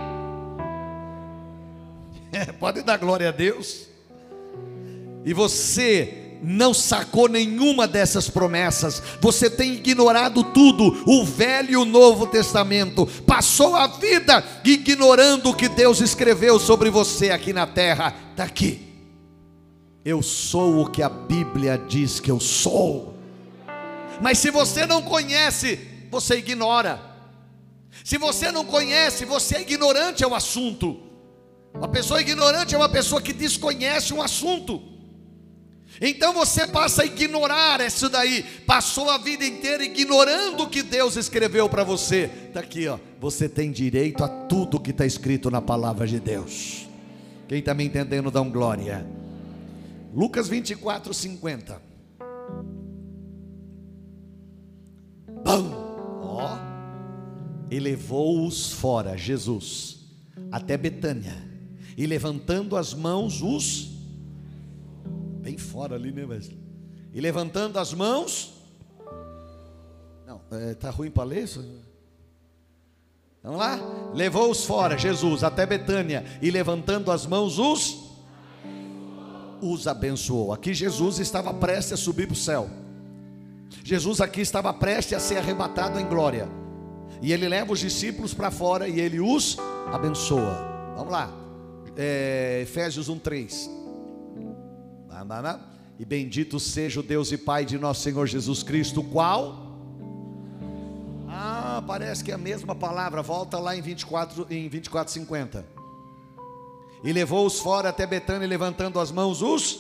É, 2.34 2.46
pode 2.46 2.82
dar 2.82 2.98
glória 2.98 3.28
a 3.28 3.32
Deus. 3.32 3.88
E 5.26 5.34
você 5.34 6.22
não 6.42 6.74
sacou 6.74 7.30
nenhuma 7.30 7.88
dessas 7.88 8.28
promessas, 8.30 9.02
você 9.22 9.50
tem 9.50 9.74
ignorado 9.74 10.44
tudo, 10.44 11.04
o 11.06 11.24
Velho 11.24 11.72
e 11.72 11.78
o 11.78 11.86
Novo 11.86 12.26
Testamento, 12.26 13.06
passou 13.28 13.76
a 13.76 13.88
vida 13.88 14.44
ignorando 14.64 15.52
o 15.52 15.56
que 15.56 15.70
Deus 15.70 16.02
escreveu 16.02 16.60
sobre 16.60 16.90
você 16.90 17.30
aqui 17.30 17.54
na 17.54 17.68
terra. 17.68 18.16
Está 18.32 18.46
aqui. 18.46 18.88
Eu 20.04 20.24
sou 20.24 20.82
o 20.82 20.90
que 20.90 21.04
a 21.04 21.10
Bíblia 21.10 21.80
diz 21.88 22.20
que 22.20 22.32
eu 22.32 22.40
sou. 22.40 23.14
Mas 24.20 24.40
se 24.40 24.50
você 24.50 24.86
não 24.88 25.04
conhece 25.04 25.91
você 26.12 26.36
ignora. 26.36 27.00
Se 28.04 28.18
você 28.18 28.52
não 28.52 28.66
conhece, 28.66 29.26
você 29.26 29.56
é 29.56 29.62
ignorante 29.62 30.24
ao 30.24 30.36
assunto. 30.36 31.00
Uma 31.74 31.88
pessoa 31.88 32.20
ignorante 32.20 32.76
é 32.76 32.78
uma 32.78 32.90
pessoa 32.90 33.22
que 33.22 33.32
desconhece 33.32 34.14
um 34.14 34.22
assunto. 34.22 34.82
Então 36.00 36.34
você 36.34 36.68
passa 36.68 37.04
a 37.04 37.06
ignorar 37.06 37.80
isso 37.82 38.10
daí. 38.10 38.44
Passou 38.66 39.10
a 39.10 39.18
vida 39.18 39.46
inteira 39.46 39.84
ignorando 39.84 40.64
o 40.64 40.70
que 40.70 40.84
Deus 40.84 41.16
escreveu 41.16 41.70
para 41.70 41.84
você. 41.84 42.30
Está 42.48 42.60
aqui, 42.60 42.88
ó. 42.88 43.00
Você 43.20 43.48
tem 43.48 43.72
direito 43.72 44.24
a 44.24 44.28
tudo 44.28 44.80
que 44.80 44.92
está 44.92 45.06
escrito 45.06 45.50
na 45.50 45.62
palavra 45.62 46.06
de 46.06 46.20
Deus. 46.20 46.88
Quem 47.48 47.60
está 47.60 47.74
me 47.74 47.86
entendendo, 47.86 48.32
dá 48.32 48.42
um 48.42 48.52
glória. 48.52 49.06
Lucas 50.14 50.48
24, 50.48 51.14
50. 51.14 51.82
Bom 55.44 55.81
e 57.72 57.80
levou-os 57.80 58.74
fora, 58.74 59.18
Jesus, 59.18 60.00
até 60.52 60.78
Betânia, 60.78 61.34
e 61.98 62.06
levantando 62.06 62.76
as 62.76 62.94
mãos, 62.94 63.42
os, 63.42 63.90
bem 65.42 65.58
fora 65.58 65.96
ali, 65.96 66.12
né, 66.12 66.26
Wesley? 66.26 66.60
E 67.14 67.22
levantando 67.22 67.80
as 67.80 67.94
mãos, 67.94 68.54
não, 70.28 70.42
está 70.70 70.90
é, 70.90 70.92
ruim 70.92 71.10
para 71.10 71.24
ler 71.24 71.46
isso? 71.46 71.66
Vamos 73.42 73.58
lá? 73.58 73.80
Levou-os 74.14 74.66
fora, 74.66 74.98
Jesus, 74.98 75.42
até 75.42 75.66
Betânia, 75.66 76.26
e 76.42 76.52
levantando 76.52 77.10
as 77.10 77.26
mãos, 77.26 77.58
os 77.58 78.12
os 79.62 79.88
abençoou. 79.88 80.52
Aqui 80.52 80.74
Jesus 80.74 81.20
estava 81.20 81.54
prestes 81.54 81.94
a 81.94 81.98
subir 81.98 82.26
para 82.26 82.34
o 82.34 82.38
céu. 82.38 82.68
Jesus 83.84 84.20
aqui 84.20 84.42
estava 84.42 84.74
prestes 84.74 85.14
a 85.14 85.20
ser 85.20 85.38
arrebatado 85.38 86.00
em 86.00 86.06
glória. 86.06 86.50
E 87.22 87.32
ele 87.32 87.48
leva 87.48 87.72
os 87.72 87.80
discípulos 87.80 88.34
para 88.34 88.50
fora 88.50 88.88
e 88.88 89.00
ele 89.00 89.20
os 89.20 89.58
abençoa. 89.94 90.94
Vamos 90.96 91.12
lá. 91.12 91.32
É, 91.96 92.62
Efésios 92.64 93.10
1:3. 93.10 93.70
E 96.00 96.06
bendito 96.06 96.60
seja 96.60 97.00
o 97.00 97.04
Deus 97.04 97.32
e 97.32 97.38
Pai 97.38 97.64
de 97.64 97.78
nosso 97.78 98.02
Senhor 98.02 98.26
Jesus 98.26 98.64
Cristo, 98.64 99.04
qual 99.04 99.68
Ah, 101.30 101.82
parece 101.88 102.24
que 102.24 102.32
é 102.32 102.34
a 102.34 102.38
mesma 102.38 102.76
palavra. 102.76 103.22
Volta 103.22 103.58
lá 103.58 103.76
em 103.76 103.82
24 103.82 104.48
em 104.50 104.68
24:50. 104.68 105.64
E 107.04 107.14
levou-os 107.14 107.60
fora 107.60 107.90
até 107.90 108.06
Betânia, 108.06 108.48
levantando 108.48 109.00
as 109.00 109.12
mãos 109.12 109.42
os 109.42 109.80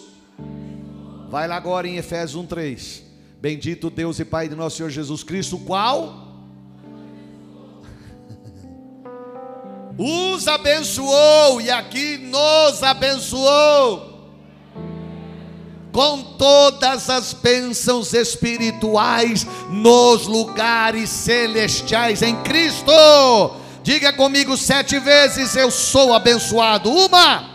Vai 1.30 1.48
lá 1.48 1.56
agora 1.56 1.88
em 1.88 1.98
Efésios 1.98 2.36
1:3. 2.36 3.04
Bendito 3.40 3.90
Deus 3.90 4.20
e 4.20 4.26
Pai 4.26 4.48
de 4.48 4.56
nosso 4.56 4.78
Senhor 4.78 4.90
Jesus 4.90 5.24
Cristo, 5.24 5.58
qual 5.58 6.31
os 9.98 10.48
abençoou 10.48 11.62
e 11.62 11.70
aqui 11.70 12.18
nos 12.18 12.82
abençoou 12.84 14.12
com 15.92 16.24
todas 16.38 17.10
as 17.10 17.34
bênçãos 17.34 18.14
espirituais 18.14 19.46
nos 19.70 20.26
lugares 20.26 21.10
celestiais 21.10 22.22
em 22.22 22.36
Cristo. 22.44 22.92
Diga 23.84 24.14
comigo 24.14 24.56
sete 24.56 25.00
vezes: 25.00 25.56
Eu 25.56 25.70
sou 25.70 26.14
abençoado. 26.14 26.90
Uma. 26.90 27.50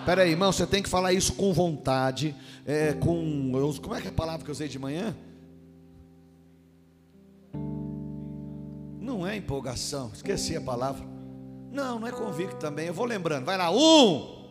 Espera 0.00 0.22
aí, 0.22 0.30
irmão, 0.30 0.50
você 0.50 0.66
tem 0.66 0.82
que 0.82 0.88
falar 0.88 1.12
isso 1.12 1.34
com 1.34 1.52
vontade, 1.52 2.34
é, 2.66 2.94
com. 2.94 3.52
Como 3.82 3.94
é 3.94 4.00
que 4.00 4.08
é 4.08 4.10
a 4.10 4.14
palavra 4.14 4.42
que 4.42 4.50
eu 4.50 4.54
usei 4.54 4.68
de 4.68 4.78
manhã? 4.78 5.14
Não 9.08 9.26
é 9.26 9.34
empolgação, 9.36 10.10
esqueci 10.12 10.54
a 10.54 10.60
palavra. 10.60 11.02
Não, 11.72 11.98
não 11.98 12.06
é 12.06 12.12
convicto 12.12 12.56
também. 12.56 12.88
Eu 12.88 12.92
vou 12.92 13.06
lembrando. 13.06 13.46
Vai 13.46 13.56
lá, 13.56 13.70
um, 13.70 14.44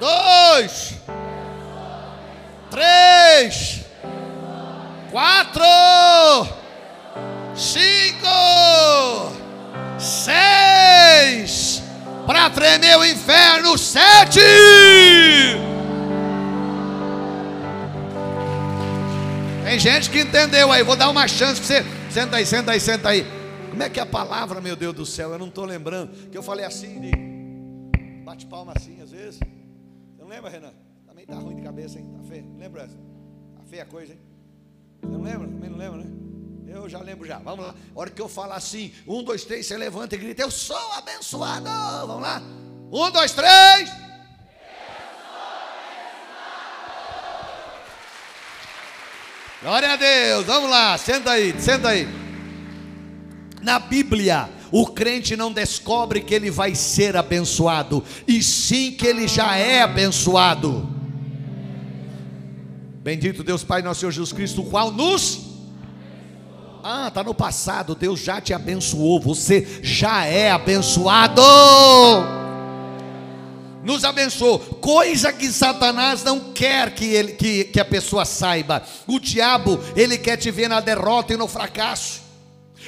dois, 0.00 0.94
três, 2.70 3.84
quatro, 5.10 5.62
cinco, 7.54 8.26
seis 9.98 11.82
para 12.26 12.48
tremer 12.48 12.96
o 12.96 13.04
inferno. 13.04 13.76
Sete. 13.76 14.40
Tem 19.76 19.80
gente 19.80 20.08
que 20.08 20.20
entendeu 20.20 20.72
aí. 20.72 20.82
Vou 20.82 20.96
dar 20.96 21.10
uma 21.10 21.28
chance 21.28 21.60
para 21.60 21.66
você. 21.66 22.10
Senta 22.10 22.36
aí, 22.38 22.46
senta 22.46 22.72
aí, 22.72 22.80
senta 22.80 23.08
aí. 23.10 23.26
Como 23.68 23.82
é 23.82 23.90
que 23.90 24.00
é 24.00 24.02
a 24.02 24.06
palavra, 24.06 24.58
meu 24.58 24.74
Deus 24.74 24.94
do 24.94 25.04
céu? 25.04 25.32
Eu 25.32 25.38
não 25.38 25.48
estou 25.48 25.66
lembrando. 25.66 26.30
Que 26.30 26.38
eu 26.38 26.42
falei 26.42 26.64
assim 26.64 26.98
de 26.98 27.10
bate 28.24 28.46
palma 28.46 28.72
assim 28.74 29.02
às 29.02 29.10
vezes. 29.10 29.38
Você 29.38 30.22
não 30.22 30.28
lembra, 30.28 30.48
Renan? 30.48 30.72
Também 31.06 31.26
tá 31.26 31.34
ruim 31.34 31.56
de 31.56 31.60
cabeça, 31.60 31.98
hein? 31.98 32.10
Tá 32.16 32.26
feio? 32.26 32.56
Lembra 32.58 32.84
essa? 32.84 32.96
Tá 33.54 33.64
feia 33.68 33.82
a 33.82 33.86
coisa, 33.86 34.14
hein? 34.14 34.18
Você 35.02 35.12
não 35.12 35.20
lembra? 35.20 35.46
Também 35.46 35.68
não 35.68 35.76
lembra, 35.76 35.98
né? 35.98 36.10
Eu 36.68 36.88
já 36.88 37.00
lembro 37.00 37.28
já. 37.28 37.38
Vamos 37.38 37.66
lá. 37.66 37.74
A 37.94 38.00
hora 38.00 38.08
que 38.08 38.22
eu 38.22 38.30
falar 38.30 38.56
assim, 38.56 38.94
um, 39.06 39.22
dois, 39.22 39.44
três, 39.44 39.66
você 39.66 39.76
levanta 39.76 40.14
e 40.14 40.18
grita: 40.18 40.40
Eu 40.40 40.50
sou 40.50 40.92
abençoado. 40.94 41.66
Vamos 42.06 42.22
lá. 42.22 42.40
Um, 42.90 43.10
dois, 43.10 43.32
três. 43.32 44.05
Glória 49.62 49.92
a 49.92 49.96
Deus. 49.96 50.46
Vamos 50.46 50.70
lá. 50.70 50.98
Senta 50.98 51.30
aí, 51.30 51.54
senta 51.58 51.88
aí. 51.88 52.08
Na 53.62 53.78
Bíblia, 53.78 54.48
o 54.70 54.86
crente 54.86 55.36
não 55.36 55.52
descobre 55.52 56.20
que 56.20 56.34
ele 56.34 56.50
vai 56.50 56.74
ser 56.74 57.16
abençoado, 57.16 58.04
e 58.28 58.42
sim 58.42 58.92
que 58.92 59.06
ele 59.06 59.26
já 59.26 59.56
é 59.56 59.82
abençoado. 59.82 60.88
Bendito 63.02 63.42
Deus 63.42 63.64
Pai, 63.64 63.82
nosso 63.82 64.00
Senhor 64.00 64.12
Jesus 64.12 64.32
Cristo, 64.32 64.62
o 64.62 64.66
qual 64.66 64.90
nos 64.90 65.40
ah, 66.82 67.08
está 67.08 67.24
no 67.24 67.34
passado, 67.34 67.96
Deus 67.96 68.20
já 68.20 68.40
te 68.40 68.52
abençoou, 68.54 69.20
você 69.20 69.80
já 69.82 70.24
é 70.24 70.52
abençoado. 70.52 71.42
Nos 73.86 74.02
abençoou, 74.02 74.58
coisa 74.58 75.32
que 75.32 75.46
Satanás 75.46 76.24
não 76.24 76.52
quer 76.52 76.92
que, 76.92 77.04
ele, 77.04 77.34
que, 77.34 77.62
que 77.62 77.78
a 77.78 77.84
pessoa 77.84 78.24
saiba. 78.24 78.82
O 79.06 79.20
diabo, 79.20 79.78
ele 79.94 80.18
quer 80.18 80.36
te 80.36 80.50
ver 80.50 80.66
na 80.66 80.80
derrota 80.80 81.34
e 81.34 81.36
no 81.36 81.46
fracasso. 81.46 82.20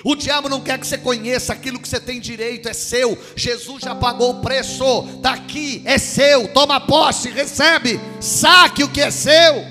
O 0.02 0.16
diabo 0.16 0.48
não 0.48 0.60
quer 0.60 0.76
que 0.76 0.84
você 0.84 0.98
conheça 0.98 1.52
aquilo 1.52 1.78
que 1.78 1.88
você 1.88 2.00
tem 2.00 2.18
direito, 2.18 2.68
é 2.68 2.72
seu. 2.72 3.16
Jesus 3.36 3.84
já 3.84 3.94
pagou 3.94 4.30
o 4.30 4.40
preço, 4.40 5.06
está 5.14 5.34
aqui, 5.34 5.82
é 5.84 5.98
seu. 5.98 6.52
Toma 6.52 6.80
posse, 6.80 7.30
recebe, 7.30 8.00
saque 8.20 8.82
o 8.82 8.88
que 8.88 9.00
é 9.00 9.12
seu. 9.12 9.64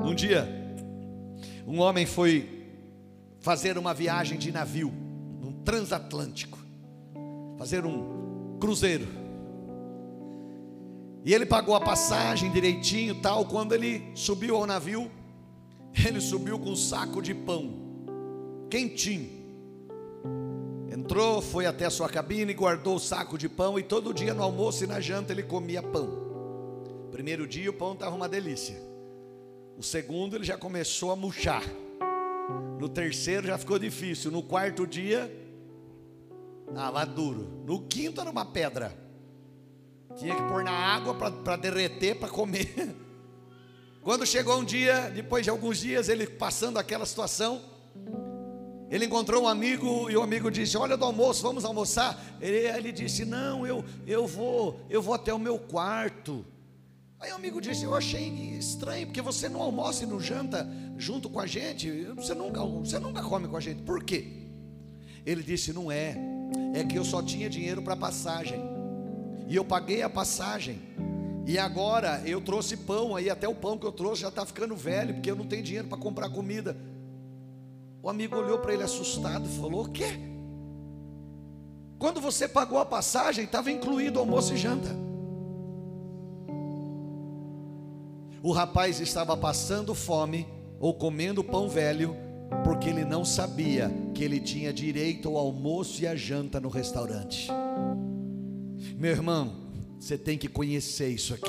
Um 0.00 0.14
dia, 0.14 0.48
um 1.66 1.80
homem 1.80 2.06
foi 2.06 2.68
fazer 3.40 3.76
uma 3.76 3.92
viagem 3.92 4.38
de 4.38 4.52
navio, 4.52 4.94
um 5.42 5.60
transatlântico, 5.64 6.56
fazer 7.58 7.84
um 7.84 8.27
cruzeiro. 8.58 9.06
E 11.24 11.34
ele 11.34 11.44
pagou 11.44 11.74
a 11.74 11.80
passagem 11.80 12.50
direitinho, 12.50 13.14
tal. 13.16 13.44
Quando 13.44 13.74
ele 13.74 14.02
subiu 14.14 14.56
ao 14.56 14.66
navio, 14.66 15.10
ele 16.06 16.20
subiu 16.20 16.58
com 16.58 16.70
um 16.70 16.76
saco 16.76 17.20
de 17.20 17.34
pão, 17.34 17.74
quentinho. 18.70 19.38
Entrou, 20.90 21.40
foi 21.40 21.66
até 21.66 21.86
a 21.86 21.90
sua 21.90 22.08
cabine, 22.08 22.52
guardou 22.54 22.96
o 22.96 23.00
saco 23.00 23.38
de 23.38 23.48
pão 23.48 23.78
e 23.78 23.82
todo 23.82 24.14
dia 24.14 24.34
no 24.34 24.42
almoço 24.42 24.84
e 24.84 24.86
na 24.86 25.00
janta 25.00 25.32
ele 25.32 25.42
comia 25.42 25.82
pão. 25.82 26.26
Primeiro 27.10 27.46
dia 27.46 27.70
o 27.70 27.72
pão 27.72 27.92
estava 27.92 28.14
uma 28.14 28.28
delícia. 28.28 28.76
O 29.76 29.82
segundo 29.82 30.34
ele 30.34 30.44
já 30.44 30.56
começou 30.56 31.10
a 31.10 31.16
murchar. 31.16 31.62
No 32.78 32.88
terceiro 32.88 33.46
já 33.46 33.56
ficou 33.58 33.78
difícil. 33.78 34.30
No 34.30 34.42
quarto 34.42 34.86
dia, 34.86 35.30
estava 36.68 37.04
duro. 37.04 37.62
No 37.66 37.82
quinto 37.82 38.20
era 38.20 38.30
uma 38.30 38.44
pedra. 38.44 38.96
Tinha 40.16 40.34
que 40.34 40.42
pôr 40.42 40.64
na 40.64 40.72
água 40.72 41.14
para 41.14 41.56
derreter, 41.56 42.14
para 42.16 42.28
comer. 42.28 42.96
Quando 44.02 44.26
chegou 44.26 44.58
um 44.58 44.64
dia, 44.64 45.10
depois 45.10 45.44
de 45.44 45.50
alguns 45.50 45.78
dias, 45.78 46.08
ele 46.08 46.26
passando 46.26 46.78
aquela 46.78 47.04
situação, 47.04 47.60
ele 48.90 49.04
encontrou 49.04 49.44
um 49.44 49.48
amigo 49.48 50.10
e 50.10 50.16
o 50.16 50.22
amigo 50.22 50.50
disse: 50.50 50.76
Olha 50.76 50.96
do 50.96 51.04
almoço, 51.04 51.42
vamos 51.42 51.64
almoçar. 51.64 52.18
Ele, 52.40 52.68
ele 52.68 52.92
disse: 52.92 53.24
Não, 53.24 53.66
eu, 53.66 53.84
eu 54.06 54.26
vou, 54.26 54.80
eu 54.88 55.02
vou 55.02 55.14
até 55.14 55.32
o 55.32 55.38
meu 55.38 55.58
quarto. 55.58 56.44
Aí 57.20 57.30
o 57.32 57.34
amigo 57.34 57.60
disse: 57.60 57.84
Eu 57.84 57.94
achei 57.94 58.28
estranho, 58.56 59.06
porque 59.06 59.20
você 59.20 59.48
não 59.48 59.60
almoça 59.60 60.04
e 60.04 60.06
não 60.06 60.18
janta 60.18 60.66
junto 60.96 61.28
com 61.28 61.38
a 61.38 61.46
gente, 61.46 61.90
você 62.16 62.34
nunca, 62.34 62.64
você 62.64 62.98
nunca 62.98 63.22
come 63.22 63.46
com 63.46 63.56
a 63.56 63.60
gente, 63.60 63.82
por 63.82 64.02
quê? 64.02 64.26
Ele 65.26 65.42
disse: 65.42 65.72
Não 65.72 65.92
é, 65.92 66.16
é 66.74 66.84
que 66.84 66.96
eu 66.96 67.04
só 67.04 67.22
tinha 67.22 67.48
dinheiro 67.48 67.82
para 67.82 67.96
passagem, 67.96 68.60
e 69.46 69.56
eu 69.56 69.64
paguei 69.64 70.02
a 70.02 70.10
passagem, 70.10 70.80
e 71.46 71.58
agora 71.58 72.22
eu 72.26 72.40
trouxe 72.40 72.76
pão, 72.76 73.16
aí 73.16 73.30
até 73.30 73.48
o 73.48 73.54
pão 73.54 73.78
que 73.78 73.86
eu 73.86 73.92
trouxe 73.92 74.22
já 74.22 74.28
está 74.28 74.44
ficando 74.44 74.76
velho, 74.76 75.14
porque 75.14 75.30
eu 75.30 75.36
não 75.36 75.46
tenho 75.46 75.62
dinheiro 75.62 75.88
para 75.88 75.96
comprar 75.96 76.28
comida. 76.28 76.76
O 78.02 78.10
amigo 78.10 78.36
olhou 78.36 78.58
para 78.58 78.74
ele 78.74 78.82
assustado 78.82 79.46
e 79.46 79.58
falou: 79.58 79.86
O 79.86 79.88
quê? 79.88 80.28
Quando 81.98 82.20
você 82.20 82.46
pagou 82.46 82.78
a 82.78 82.84
passagem, 82.84 83.44
estava 83.44 83.70
incluído 83.70 84.18
almoço 84.18 84.54
e 84.54 84.56
janta. 84.56 84.94
O 88.42 88.52
rapaz 88.52 89.00
estava 89.00 89.36
passando 89.36 89.94
fome 89.94 90.46
ou 90.78 90.94
comendo 90.94 91.42
pão 91.42 91.68
velho, 91.68 92.14
porque 92.64 92.88
ele 92.88 93.04
não 93.04 93.24
sabia 93.24 93.90
que 94.14 94.24
ele 94.24 94.40
tinha 94.40 94.72
direito 94.72 95.28
ao 95.28 95.36
almoço 95.36 96.02
e 96.02 96.06
à 96.06 96.14
janta 96.14 96.60
no 96.60 96.68
restaurante. 96.68 97.48
Meu 98.96 99.10
irmão, 99.10 99.52
você 99.98 100.16
tem 100.16 100.38
que 100.38 100.48
conhecer 100.48 101.08
isso 101.08 101.34
aqui. 101.34 101.48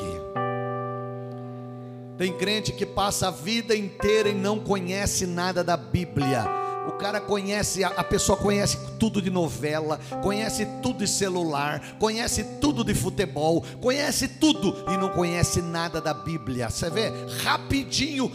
Tem 2.18 2.38
crente 2.38 2.74
que 2.74 2.86
passa 2.86 3.30
a 3.30 3.32
vida 3.32 3.76
inteira 3.76 4.30
e 4.30 4.34
não 4.34 4.60
conhece 4.60 5.26
nada 5.26 5.64
da 5.64 5.78
Bíblia 5.78 6.60
o 6.90 6.94
cara 6.94 7.22
conhece, 7.22 7.84
a 7.84 8.04
pessoa 8.04 8.38
conhece 8.38 8.78
tudo 8.98 9.22
de 9.22 9.30
novela, 9.30 10.00
conhece 10.24 10.66
tudo 10.82 11.00
de 11.00 11.08
celular, 11.08 11.96
conhece 12.00 12.44
tudo 12.60 12.84
de 12.84 12.96
futebol, 12.96 13.64
conhece 13.80 14.28
tudo 14.28 14.76
e 14.92 14.98
não 14.98 15.10
conhece 15.10 15.62
nada 15.62 16.02
da 16.02 16.14
Bíblia. 16.14 16.70
Você 16.70 16.90
vê, 16.90 17.12
rapidinho, 17.44 18.32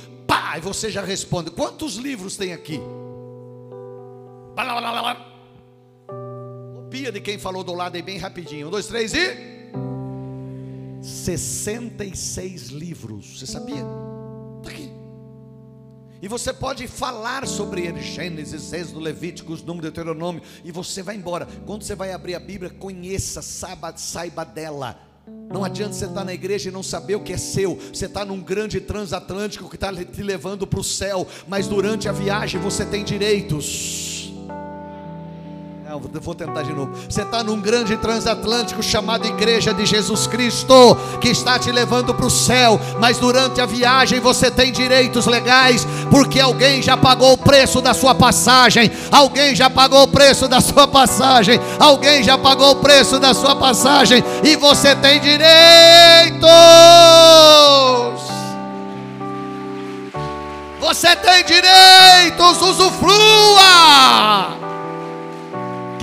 e 0.59 0.61
você 0.61 0.91
já 0.91 1.03
responde. 1.03 1.51
Quantos 1.51 1.97
livros 1.97 2.37
tem 2.37 2.53
aqui? 2.53 2.81
Copia 6.75 7.11
de 7.11 7.21
quem 7.21 7.39
falou 7.39 7.65
do 7.65 7.75
lado 7.75 7.97
aí 7.97 8.03
bem 8.03 8.19
rapidinho. 8.19 8.69
Um, 8.69 8.71
dois, 8.71 8.87
três 8.87 9.15
e. 9.15 9.55
66 11.03 12.69
livros. 12.69 13.39
Você 13.39 13.47
sabia? 13.47 13.85
Está 14.63 14.71
aqui. 14.71 14.91
E 16.23 16.29
você 16.29 16.55
pode 16.55 16.87
falar 16.87 17.47
sobre 17.47 17.87
ele, 17.87 18.01
Gênesis, 18.01 18.73
Êxodo, 18.73 18.99
Levíticos, 18.99 19.63
Número, 19.63 19.83
Deuteronômio, 19.83 20.41
e 20.65 20.73
você 20.73 21.03
vai 21.03 21.17
embora. 21.17 21.47
Quando 21.67 21.83
você 21.83 21.95
vai 21.95 22.13
abrir 22.13 22.35
a 22.35 22.41
Bíblia, 22.41 22.71
conheça, 22.71 23.43
saiba, 23.43 23.95
saiba 23.95 24.43
dela. 24.43 25.04
Não 25.27 25.65
adianta 25.65 25.93
você 25.95 26.07
estar 26.07 26.25
na 26.25 26.35
igreja 26.35 26.69
e 26.69 26.73
não 26.73 26.83
saber 26.83 27.15
o 27.15 27.21
que 27.21 27.33
é 27.33 27.37
seu. 27.37 27.79
Você 27.93 28.07
está 28.07 28.25
num 28.25 28.41
grande 28.41 28.81
transatlântico 28.81 29.69
que 29.69 29.77
está 29.77 29.93
te 29.93 30.23
levando 30.23 30.67
para 30.67 30.81
o 30.81 30.85
céu, 30.85 31.27
mas 31.47 31.69
durante 31.69 32.09
a 32.09 32.13
viagem 32.13 32.61
você 32.61 32.85
tem 32.85 33.05
direitos. 33.05 34.14
Não, 35.95 36.03
vou 36.21 36.35
tentar 36.35 36.63
de 36.63 36.73
novo. 36.73 36.91
Você 37.09 37.23
está 37.23 37.45
num 37.45 37.61
grande 37.61 37.97
transatlântico 37.97 38.83
chamado 38.83 39.29
Igreja 39.29 39.73
de 39.73 39.87
Jesus 39.87 40.27
Cristo, 40.27 40.97
que 41.21 41.29
está 41.29 41.57
te 41.57 41.71
levando 41.71 42.13
para 42.13 42.27
o 42.27 42.31
céu, 42.31 42.81
mas 42.99 43.19
durante 43.19 43.61
a 43.61 43.67
viagem 43.67 44.19
você 44.19 44.51
tem 44.51 44.73
direitos 44.73 45.27
legais, 45.27 45.87
porque 46.11 46.41
alguém 46.41 46.83
já 46.83 46.97
pagou 46.97 47.35
o 47.35 47.39
preço 47.39 47.81
da 47.81 47.95
sua 47.95 48.13
passagem, 48.13 48.91
alguém 49.13 49.55
já 49.55 49.71
pagou 49.71 50.03
o 50.03 50.09
preço 50.09 50.49
da 50.49 50.61
sua 50.61 50.89
passagem, 50.89 51.61
alguém 51.79 52.25
já 52.25 52.37
pagou 52.37 52.73
o 52.73 52.77
preço 52.77 53.21
da 53.21 53.33
sua 53.33 53.55
passagem, 53.55 54.25
e 54.43 54.57
você 54.57 54.97
tem 54.97 55.21
direitos. 55.21 56.43
Você 60.81 61.15
tem 61.15 61.45
direitos, 61.45 62.61
usufrua. 62.63 63.15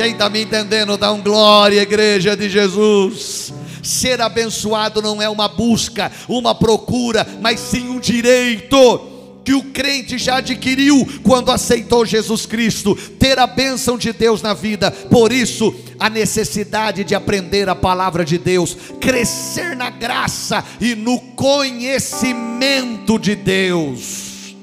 Quem 0.01 0.13
está 0.13 0.27
me 0.31 0.41
entendendo, 0.41 0.97
dá 0.97 1.11
um 1.11 1.21
glória, 1.21 1.79
igreja 1.79 2.35
de 2.35 2.49
Jesus. 2.49 3.53
Ser 3.83 4.19
abençoado 4.19 4.99
não 4.99 5.21
é 5.21 5.29
uma 5.29 5.47
busca, 5.47 6.11
uma 6.27 6.55
procura, 6.55 7.27
mas 7.39 7.59
sim 7.59 7.87
um 7.87 7.99
direito 7.99 8.99
que 9.45 9.53
o 9.53 9.61
crente 9.65 10.17
já 10.17 10.37
adquiriu 10.37 11.07
quando 11.21 11.51
aceitou 11.51 12.03
Jesus 12.03 12.47
Cristo, 12.47 12.95
ter 12.95 13.37
a 13.37 13.45
bênção 13.45 13.95
de 13.95 14.11
Deus 14.11 14.41
na 14.41 14.55
vida. 14.55 14.89
Por 14.89 15.31
isso, 15.31 15.71
a 15.99 16.09
necessidade 16.09 17.03
de 17.03 17.13
aprender 17.13 17.69
a 17.69 17.75
palavra 17.75 18.25
de 18.25 18.39
Deus, 18.39 18.75
crescer 18.99 19.75
na 19.75 19.91
graça 19.91 20.65
e 20.79 20.95
no 20.95 21.19
conhecimento 21.35 23.19
de 23.19 23.35
Deus. 23.35 24.55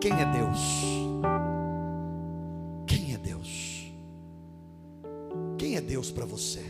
Quem 0.00 0.10
é 0.14 0.24
Deus? 0.24 0.77
Deus 5.98 6.12
para 6.12 6.24
você? 6.24 6.62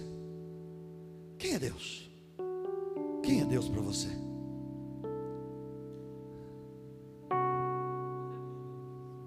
Quem 1.38 1.52
é 1.52 1.58
Deus? 1.58 2.10
Quem 3.22 3.42
é 3.42 3.44
Deus 3.44 3.68
para 3.68 3.82
você? 3.82 4.08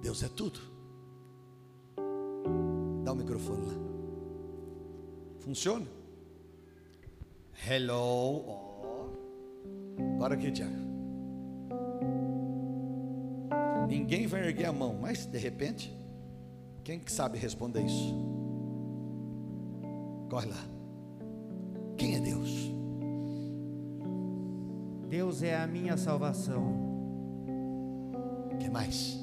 Deus 0.02 0.24
é 0.24 0.30
tudo. 0.30 0.60
Dá 3.04 3.12
o 3.12 3.16
microfone 3.16 3.64
lá. 3.64 3.74
Funciona? 5.42 5.86
Hello. 7.70 9.12
Agora 10.16 10.34
aqui, 10.34 10.52
Tiago. 10.52 10.74
Ninguém 13.88 14.26
vai 14.26 14.48
erguer 14.48 14.66
a 14.66 14.74
mão, 14.74 14.98
mas 15.00 15.28
de 15.28 15.38
repente, 15.38 15.96
quem 16.84 17.00
que 17.00 17.12
sabe 17.12 17.38
responder 17.38 17.86
isso? 17.86 18.41
Corre 20.32 20.48
lá. 20.48 20.64
Quem 21.98 22.16
é 22.16 22.20
Deus? 22.22 22.74
Deus 25.10 25.44
é 25.44 25.58
a 25.58 25.68
minha 25.68 25.98
salvação. 25.98 26.74
O 28.54 28.58
que 28.58 28.70
mais? 28.70 29.20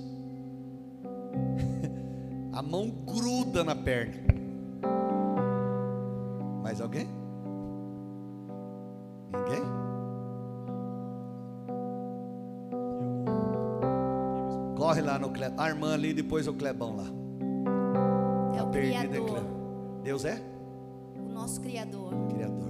a 2.52 2.60
mão 2.60 2.90
gruda 2.90 3.64
na 3.64 3.74
perna. 3.74 4.18
Mais 6.62 6.78
alguém? 6.78 7.08
Ninguém? 9.32 9.62
Corre 14.76 15.00
lá 15.00 15.18
no 15.18 15.30
Clebão. 15.30 15.64
A 15.64 15.70
irmã 15.70 15.94
ali, 15.94 16.12
depois 16.12 16.46
o 16.46 16.52
Clebão 16.52 16.96
lá. 16.96 17.06
É 18.58 18.62
o 18.62 18.68
Criador. 18.68 19.40
Deus 20.02 20.26
é? 20.26 20.57
Nosso 21.58 21.60
Criador. 21.60 22.12
Criador. 22.28 22.68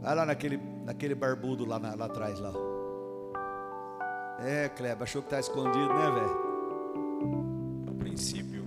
Vai 0.00 0.14
lá 0.14 0.26
naquele, 0.26 0.58
naquele 0.84 1.14
barbudo 1.14 1.64
lá, 1.64 1.78
na, 1.78 1.94
lá 1.94 2.06
atrás 2.06 2.38
lá. 2.38 2.52
É, 4.40 4.68
Kleber, 4.68 5.02
achou 5.02 5.22
que 5.22 5.28
tá 5.28 5.38
escondido, 5.38 5.88
né, 5.88 6.10
velho? 6.10 6.52
No 7.86 7.94
princípio. 7.94 8.64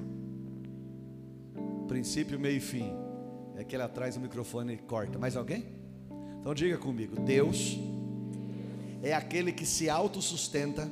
Princípio, 1.88 2.40
meio 2.40 2.58
e 2.58 2.62
fim. 2.62 2.94
É 3.58 3.62
aquele 3.62 3.84
atrás 3.84 4.16
o 4.16 4.20
microfone 4.20 4.78
corta. 4.78 5.20
Mais 5.20 5.36
alguém? 5.36 5.66
Então 6.40 6.54
diga 6.54 6.78
comigo: 6.78 7.20
Deus 7.22 7.78
é 9.04 9.14
aquele 9.14 9.52
que 9.52 9.66
se 9.66 9.90
autossustenta 9.90 10.90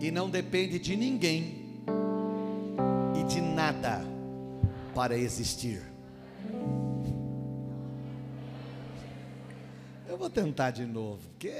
e 0.00 0.10
não 0.10 0.30
depende 0.30 0.78
de 0.78 0.94
ninguém 0.94 1.82
e 3.18 3.24
de 3.24 3.40
nada 3.40 4.04
para 4.94 5.16
existir. 5.16 5.95
Tentar 10.36 10.70
de 10.70 10.84
novo, 10.84 11.26
porque 11.30 11.50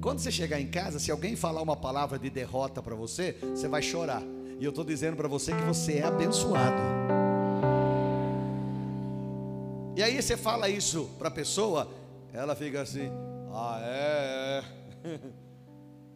quando 0.00 0.18
você 0.18 0.32
chegar 0.32 0.58
em 0.58 0.66
casa, 0.66 0.98
se 0.98 1.10
alguém 1.10 1.36
falar 1.36 1.60
uma 1.60 1.76
palavra 1.76 2.18
de 2.18 2.30
derrota 2.30 2.82
para 2.82 2.94
você, 2.94 3.36
você 3.42 3.68
vai 3.68 3.82
chorar. 3.82 4.22
E 4.58 4.64
eu 4.64 4.70
estou 4.70 4.82
dizendo 4.82 5.14
para 5.14 5.28
você 5.28 5.52
que 5.52 5.60
você 5.60 5.98
é 5.98 6.04
abençoado. 6.04 6.80
E 9.94 10.02
aí 10.02 10.22
você 10.22 10.38
fala 10.38 10.70
isso 10.70 11.10
para 11.18 11.28
a 11.28 11.30
pessoa, 11.30 11.86
ela 12.32 12.56
fica 12.56 12.80
assim: 12.80 13.10
ah, 13.52 13.78
é, 13.82 14.64
é. 15.04 15.18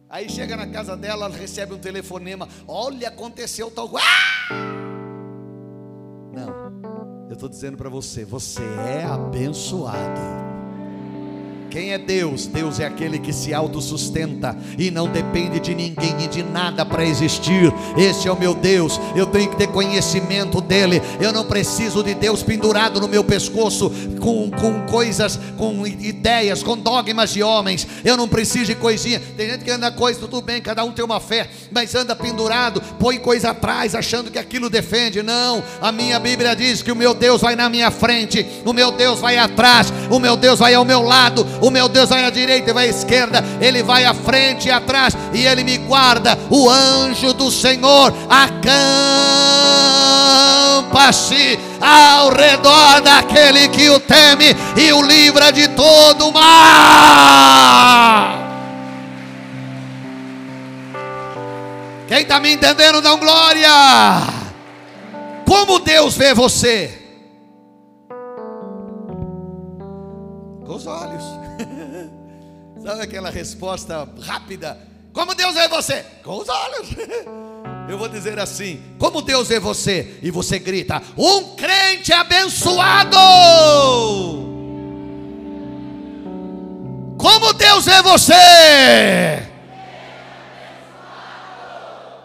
Aí 0.09 0.29
chega 0.29 0.55
na 0.55 0.67
casa 0.67 0.95
dela, 0.95 1.25
ela 1.25 1.35
recebe 1.35 1.73
um 1.73 1.79
telefonema: 1.79 2.47
olha, 2.67 3.09
aconteceu 3.09 3.69
tal 3.69 3.87
coisa. 3.87 4.05
Ah! 4.07 4.53
Não, 6.33 7.27
eu 7.27 7.33
estou 7.33 7.49
dizendo 7.49 7.77
para 7.77 7.89
você: 7.89 8.25
você 8.25 8.63
é 8.63 9.03
abençoado. 9.03 10.52
Quem 11.73 11.91
é 11.91 11.97
Deus? 11.97 12.45
Deus 12.45 12.79
é 12.79 12.85
aquele 12.85 13.17
que 13.17 13.33
se 13.33 13.51
autossustenta 13.51 14.55
e 14.77 14.91
não 14.91 15.07
depende 15.07 15.59
de 15.59 15.73
ninguém 15.73 16.15
e 16.23 16.27
de 16.27 16.43
nada 16.43 16.85
para 16.85 17.03
existir. 17.03 17.73
Esse 17.97 18.27
é 18.27 18.31
o 18.31 18.37
meu 18.37 18.53
Deus. 18.53 19.01
Eu 19.15 19.25
tenho 19.25 19.49
que 19.49 19.55
ter 19.55 19.65
conhecimento 19.65 20.61
dele. 20.61 21.01
Eu 21.19 21.33
não 21.33 21.45
preciso 21.45 22.03
de 22.03 22.13
Deus 22.13 22.43
pendurado 22.43 23.01
no 23.01 23.07
meu 23.07 23.23
pescoço 23.23 23.91
com, 24.19 24.51
com 24.51 24.85
coisas, 24.85 25.39
com 25.57 25.87
ideias, 25.87 26.61
com 26.61 26.77
dogmas 26.77 27.33
de 27.33 27.41
homens. 27.41 27.87
Eu 28.05 28.15
não 28.17 28.27
preciso 28.27 28.65
de 28.65 28.75
coisinha. 28.75 29.19
Tem 29.35 29.49
gente 29.49 29.63
que 29.63 29.71
anda 29.71 29.91
coisa, 29.91 30.19
tudo 30.19 30.43
bem, 30.43 30.61
cada 30.61 30.83
um 30.83 30.91
tem 30.91 31.03
uma 31.03 31.19
fé, 31.19 31.49
mas 31.71 31.95
anda 31.95 32.15
pendurado, 32.15 32.83
põe 32.99 33.17
coisa 33.17 33.49
atrás, 33.49 33.95
achando 33.95 34.29
que 34.29 34.37
aquilo 34.37 34.69
defende. 34.69 35.23
Não, 35.23 35.63
a 35.81 35.91
minha 35.91 36.19
Bíblia 36.19 36.55
diz 36.55 36.83
que 36.83 36.91
o 36.91 36.95
meu 36.95 37.15
Deus 37.15 37.41
vai 37.41 37.55
na 37.55 37.67
minha 37.67 37.89
frente, 37.89 38.45
o 38.63 38.73
meu 38.73 38.91
Deus 38.91 39.19
vai 39.19 39.39
atrás, 39.39 39.91
o 40.11 40.19
meu 40.19 40.37
Deus 40.37 40.59
vai 40.59 40.75
ao 40.75 40.85
meu 40.85 41.01
lado 41.01 41.62
o 41.63 41.71
meu 41.71 41.87
Deus 41.87 42.09
vai 42.09 42.25
à 42.25 42.29
direita 42.29 42.71
e 42.71 42.73
vai 42.73 42.87
à 42.87 42.89
esquerda, 42.89 43.41
Ele 43.61 43.81
vai 43.81 44.03
à 44.03 44.13
frente 44.13 44.67
e 44.67 44.71
atrás, 44.71 45.15
e 45.31 45.45
Ele 45.45 45.63
me 45.63 45.77
guarda. 45.77 46.37
O 46.49 46.69
anjo 46.69 47.31
do 47.31 47.49
Senhor 47.49 48.13
acampa-se 48.29 48.67
ao 51.79 52.33
redor 52.33 52.99
daquele 53.01 53.69
que 53.69 53.89
o 53.89 53.97
teme 53.97 54.47
e 54.75 54.91
o 54.91 55.01
livra 55.01 55.53
de 55.53 55.69
todo 55.69 56.33
mal. 56.33 56.43
Quem 62.09 62.23
está 62.23 62.41
me 62.41 62.51
entendendo, 62.51 63.01
dá 63.01 63.15
glória. 63.15 63.69
Como 65.47 65.79
Deus 65.79 66.17
vê 66.17 66.33
você? 66.33 67.01
Com 70.65 70.75
os 70.75 70.85
olhos. 70.85 71.12
Sabe 72.83 73.01
aquela 73.01 73.29
resposta 73.29 74.07
rápida? 74.21 74.77
Como 75.13 75.33
Deus 75.33 75.53
vê 75.55 75.67
você? 75.69 76.03
Com 76.21 76.39
os 76.39 76.49
olhos. 76.49 76.89
Eu 77.89 77.97
vou 77.97 78.09
dizer 78.09 78.37
assim: 78.39 78.81
como 78.97 79.21
Deus 79.21 79.47
vê 79.47 79.59
você? 79.59 80.19
E 80.21 80.29
você 80.29 80.59
grita: 80.59 81.01
um 81.17 81.55
crente 81.55 82.11
abençoado. 82.11 83.17
Como 87.17 87.53
Deus 87.53 87.85
vê 87.85 88.01
você? 88.01 89.53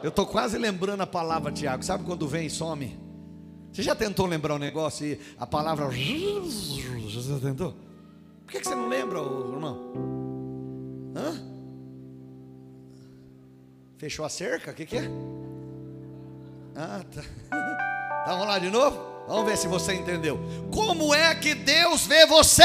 Eu 0.03 0.09
estou 0.09 0.27
quase 0.27 0.59
lembrando 0.59 1.03
a 1.03 1.07
palavra, 1.07 1.53
Tiago. 1.53 1.85
Sabe 1.85 2.05
quando 2.05 2.27
vem 2.27 2.47
e 2.47 2.51
some? 2.51 2.99
Você 3.73 3.83
já 3.83 3.95
tentou 3.95 4.27
lembrar 4.27 4.55
um 4.55 4.59
negócio 4.59 5.07
e 5.07 5.21
a 5.39 5.47
palavra. 5.47 5.89
Já 7.09 7.39
tentou? 7.41 7.75
Por 8.45 8.53
que 8.53 8.65
você 8.65 8.75
não 8.75 8.89
lembra, 8.89 9.19
irmão? 9.19 10.18
Hã? 11.19 11.35
Fechou 13.97 14.25
a 14.25 14.29
cerca? 14.29 14.71
O 14.71 14.75
que, 14.75 14.87
que 14.87 14.97
é? 14.97 15.11
Ah, 16.77 17.05
tá. 17.13 17.23
Então 17.47 18.25
vamos 18.39 18.47
lá 18.47 18.59
de 18.59 18.71
novo? 18.71 18.97
Vamos 19.27 19.45
ver 19.45 19.57
se 19.57 19.67
você 19.67 19.95
entendeu. 19.95 20.39
Como 20.73 21.13
é 21.13 21.35
que 21.35 21.55
Deus 21.55 22.07
vê 22.07 22.25
você? 22.25 22.63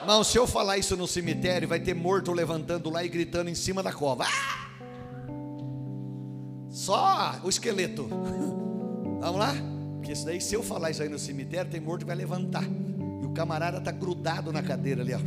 Irmão, 0.00 0.22
se 0.22 0.38
eu 0.38 0.46
falar 0.46 0.78
isso 0.78 0.96
no 0.96 1.06
cemitério, 1.06 1.68
vai 1.68 1.80
ter 1.80 1.94
morto 1.94 2.32
levantando 2.32 2.88
lá 2.88 3.04
e 3.04 3.08
gritando 3.08 3.50
em 3.50 3.54
cima 3.54 3.82
da 3.82 3.92
cova. 3.92 4.24
Ah! 4.24 4.58
só 6.78 7.40
o 7.42 7.48
esqueleto. 7.48 8.08
Vamos 9.20 9.38
lá? 9.38 9.54
Porque 9.96 10.12
isso 10.12 10.24
daí, 10.24 10.40
se 10.40 10.54
eu 10.54 10.62
falar 10.62 10.90
isso 10.90 11.02
aí 11.02 11.08
no 11.08 11.18
cemitério, 11.18 11.70
tem 11.70 11.80
morto 11.80 12.00
que 12.00 12.06
vai 12.06 12.16
levantar. 12.16 12.64
E 13.38 13.40
camarada 13.40 13.80
tá 13.80 13.92
grudado 13.92 14.52
na 14.52 14.60
cadeira 14.64 15.00
ali, 15.00 15.14
ó. 15.14 15.20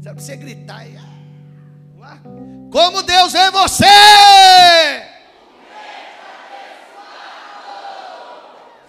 Sabe 0.00 0.22
você 0.22 0.36
gritar 0.36 0.88
e. 0.88 0.96
ah? 0.96 2.22
Como 2.70 3.02
Deus 3.02 3.34
é 3.34 3.50
você! 3.50 3.84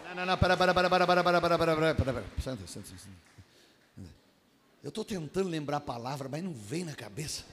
Não, 0.05 0.15
não, 0.15 0.25
não, 0.27 0.37
para, 0.37 0.55
para, 0.55 0.71
para, 0.71 0.87
para, 0.87 1.07
para, 1.07 1.23
para, 1.23 1.41
para, 1.41 1.41
para, 1.41 1.57
para, 1.57 1.95
para, 1.95 2.13
para. 2.13 2.23
Senta, 2.39 2.67
senta, 2.67 2.89
senta. 2.89 4.07
Eu 4.83 4.89
estou 4.89 5.03
tentando 5.03 5.49
lembrar 5.49 5.77
a 5.77 5.81
palavra, 5.81 6.29
mas 6.29 6.43
não 6.43 6.53
vem 6.53 6.85
na 6.85 6.93
cabeça. 6.93 7.43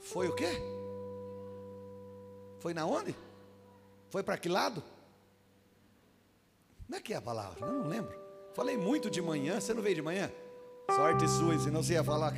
Foi 0.00 0.26
o 0.26 0.34
quê? 0.34 0.50
Foi 2.58 2.74
na 2.74 2.84
onde? 2.86 3.14
Foi 4.10 4.24
para 4.24 4.36
que 4.36 4.48
lado? 4.48 4.82
Como 6.86 6.96
é 6.96 7.00
que 7.00 7.12
é 7.12 7.16
a 7.16 7.22
palavra? 7.22 7.66
Eu 7.66 7.72
não 7.72 7.88
lembro. 7.88 8.14
Falei 8.54 8.76
muito 8.76 9.10
de 9.10 9.22
manhã, 9.22 9.60
você 9.60 9.72
não 9.72 9.82
veio 9.82 9.94
de 9.94 10.02
manhã? 10.02 10.30
Sorte 10.90 11.26
sua, 11.28 11.58
senão 11.58 11.82
você 11.82 11.94
ia 11.94 12.04
falar. 12.04 12.34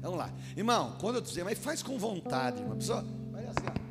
Vamos 0.00 0.18
lá. 0.18 0.30
Irmão, 0.56 0.96
quando 1.00 1.16
eu 1.16 1.20
dizer, 1.20 1.44
mas 1.44 1.58
faz 1.58 1.82
com 1.82 1.98
vontade, 1.98 2.62
uma 2.62 2.76
pessoa. 2.76 3.04
Vai 3.32 3.46
assim, 3.46 3.66
ó. 3.66 3.86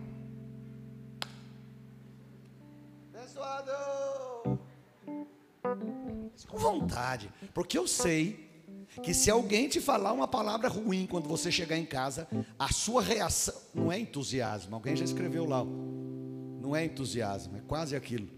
Com 6.47 6.57
vontade, 6.57 7.29
porque 7.53 7.77
eu 7.77 7.87
sei 7.87 8.45
que 9.03 9.13
se 9.13 9.29
alguém 9.29 9.67
te 9.67 9.81
falar 9.81 10.13
uma 10.13 10.27
palavra 10.27 10.69
ruim 10.69 11.05
quando 11.05 11.27
você 11.27 11.51
chegar 11.51 11.77
em 11.77 11.85
casa, 11.85 12.27
a 12.57 12.71
sua 12.71 13.01
reação 13.01 13.53
não 13.73 13.91
é 13.91 13.99
entusiasmo. 13.99 14.75
Alguém 14.75 14.95
já 14.95 15.03
escreveu 15.03 15.45
lá. 15.45 15.65
Não 16.61 16.75
é 16.75 16.85
entusiasmo, 16.85 17.57
é 17.57 17.61
quase 17.61 17.95
aquilo. 17.95 18.29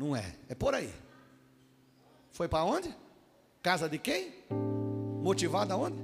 Não 0.00 0.16
é. 0.16 0.24
É 0.48 0.54
por 0.54 0.74
aí. 0.74 0.90
Foi 2.32 2.48
para 2.48 2.64
onde? 2.64 2.88
Casa 3.62 3.86
de 3.86 3.98
quem? 3.98 4.32
Motivado 5.22 5.74
aonde? 5.74 5.98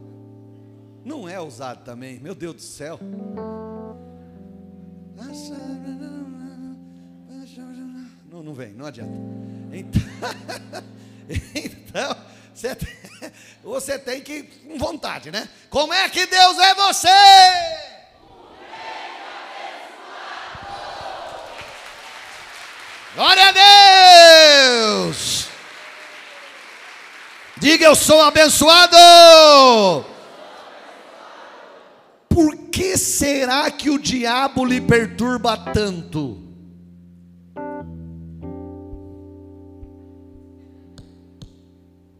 Não 1.03 1.27
é 1.27 1.41
usado 1.41 1.83
também, 1.83 2.21
meu 2.21 2.35
Deus 2.35 2.57
do 2.57 2.61
céu. 2.61 3.01
Não, 8.31 8.43
não 8.43 8.53
vem, 8.53 8.75
não 8.75 8.85
adianta. 8.85 9.17
Então, 9.73 10.03
então 11.55 12.17
você, 12.53 12.75
tem, 12.75 13.33
você 13.65 13.99
tem 13.99 14.21
que 14.21 14.43
com 14.43 14.77
vontade, 14.77 15.31
né? 15.31 15.49
Como 15.71 15.95
é 15.95 16.07
que 16.11 16.27
Deus 16.27 16.59
é 16.59 16.75
você? 16.75 17.09
Glória 23.17 23.49
a 23.49 23.53
Deus! 23.53 23.76
Diga 27.67 27.85
eu 27.85 27.97
sou 27.97 28.21
abençoado. 28.21 28.97
Por 32.29 32.57
que 32.71 32.97
será 32.97 33.69
que 33.73 33.91
o 33.91 33.99
diabo 33.99 34.65
lhe 34.65 34.81
perturba 34.81 35.57
tanto? 35.57 36.41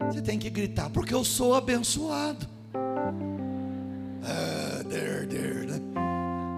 Você 0.01 0.21
tem 0.21 0.37
que 0.37 0.49
gritar, 0.49 0.89
porque 0.89 1.13
eu 1.13 1.23
sou 1.23 1.55
abençoado. 1.55 2.45
Ah, 4.25 4.83
der, 4.83 5.27
der, 5.27 5.65
né? 5.65 5.79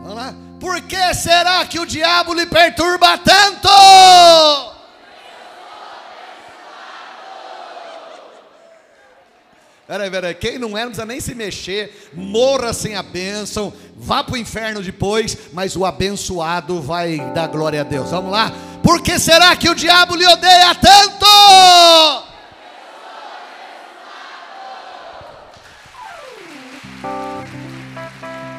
Vamos 0.02 0.16
lá. 0.16 0.34
Por 0.60 0.82
que 0.82 1.14
será 1.14 1.64
que 1.68 1.80
o 1.80 1.86
diabo 1.86 2.34
lhe 2.34 2.48
perturba 2.48 3.20
tanto? 3.20 4.79
Peraí, 9.90 10.12
peraí, 10.12 10.36
quem 10.36 10.60
não 10.60 10.78
é 10.78 10.82
não 10.82 10.90
precisa 10.92 11.06
nem 11.08 11.20
se 11.20 11.34
mexer, 11.34 12.12
morra 12.14 12.74
sem 12.74 12.96
a 12.96 13.02
bênção, 13.02 13.74
vá 13.98 14.24
para 14.24 14.36
o 14.36 14.38
inferno 14.38 14.84
depois, 14.84 15.36
mas 15.52 15.76
o 15.76 15.84
abençoado 15.84 16.80
vai 16.80 17.18
dar 17.34 17.48
glória 17.48 17.82
a 17.82 17.84
Deus. 17.84 18.12
Vamos 18.12 18.32
lá? 18.32 18.54
Por 18.84 19.02
que 19.02 19.18
será 19.18 19.56
que 19.56 19.68
o 19.68 19.74
diabo 19.74 20.16
lhe 20.16 20.28
odeia 20.28 20.76
tanto? 20.76 21.26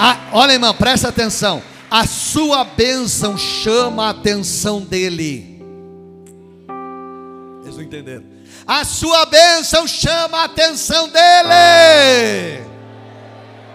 Ah, 0.02 0.30
olha, 0.32 0.54
irmão, 0.54 0.74
presta 0.74 1.10
atenção. 1.10 1.62
A 1.88 2.08
sua 2.08 2.64
bênção 2.64 3.38
chama 3.38 4.06
a 4.06 4.10
atenção 4.10 4.80
dele. 4.80 5.62
Eles 7.62 7.76
não 7.76 7.84
entenderam. 7.84 8.29
A 8.66 8.85
sua 8.85 9.27
bênção 9.27 9.87
chama 9.87 10.38
a 10.38 10.44
atenção 10.44 11.09
dele. 11.09 12.66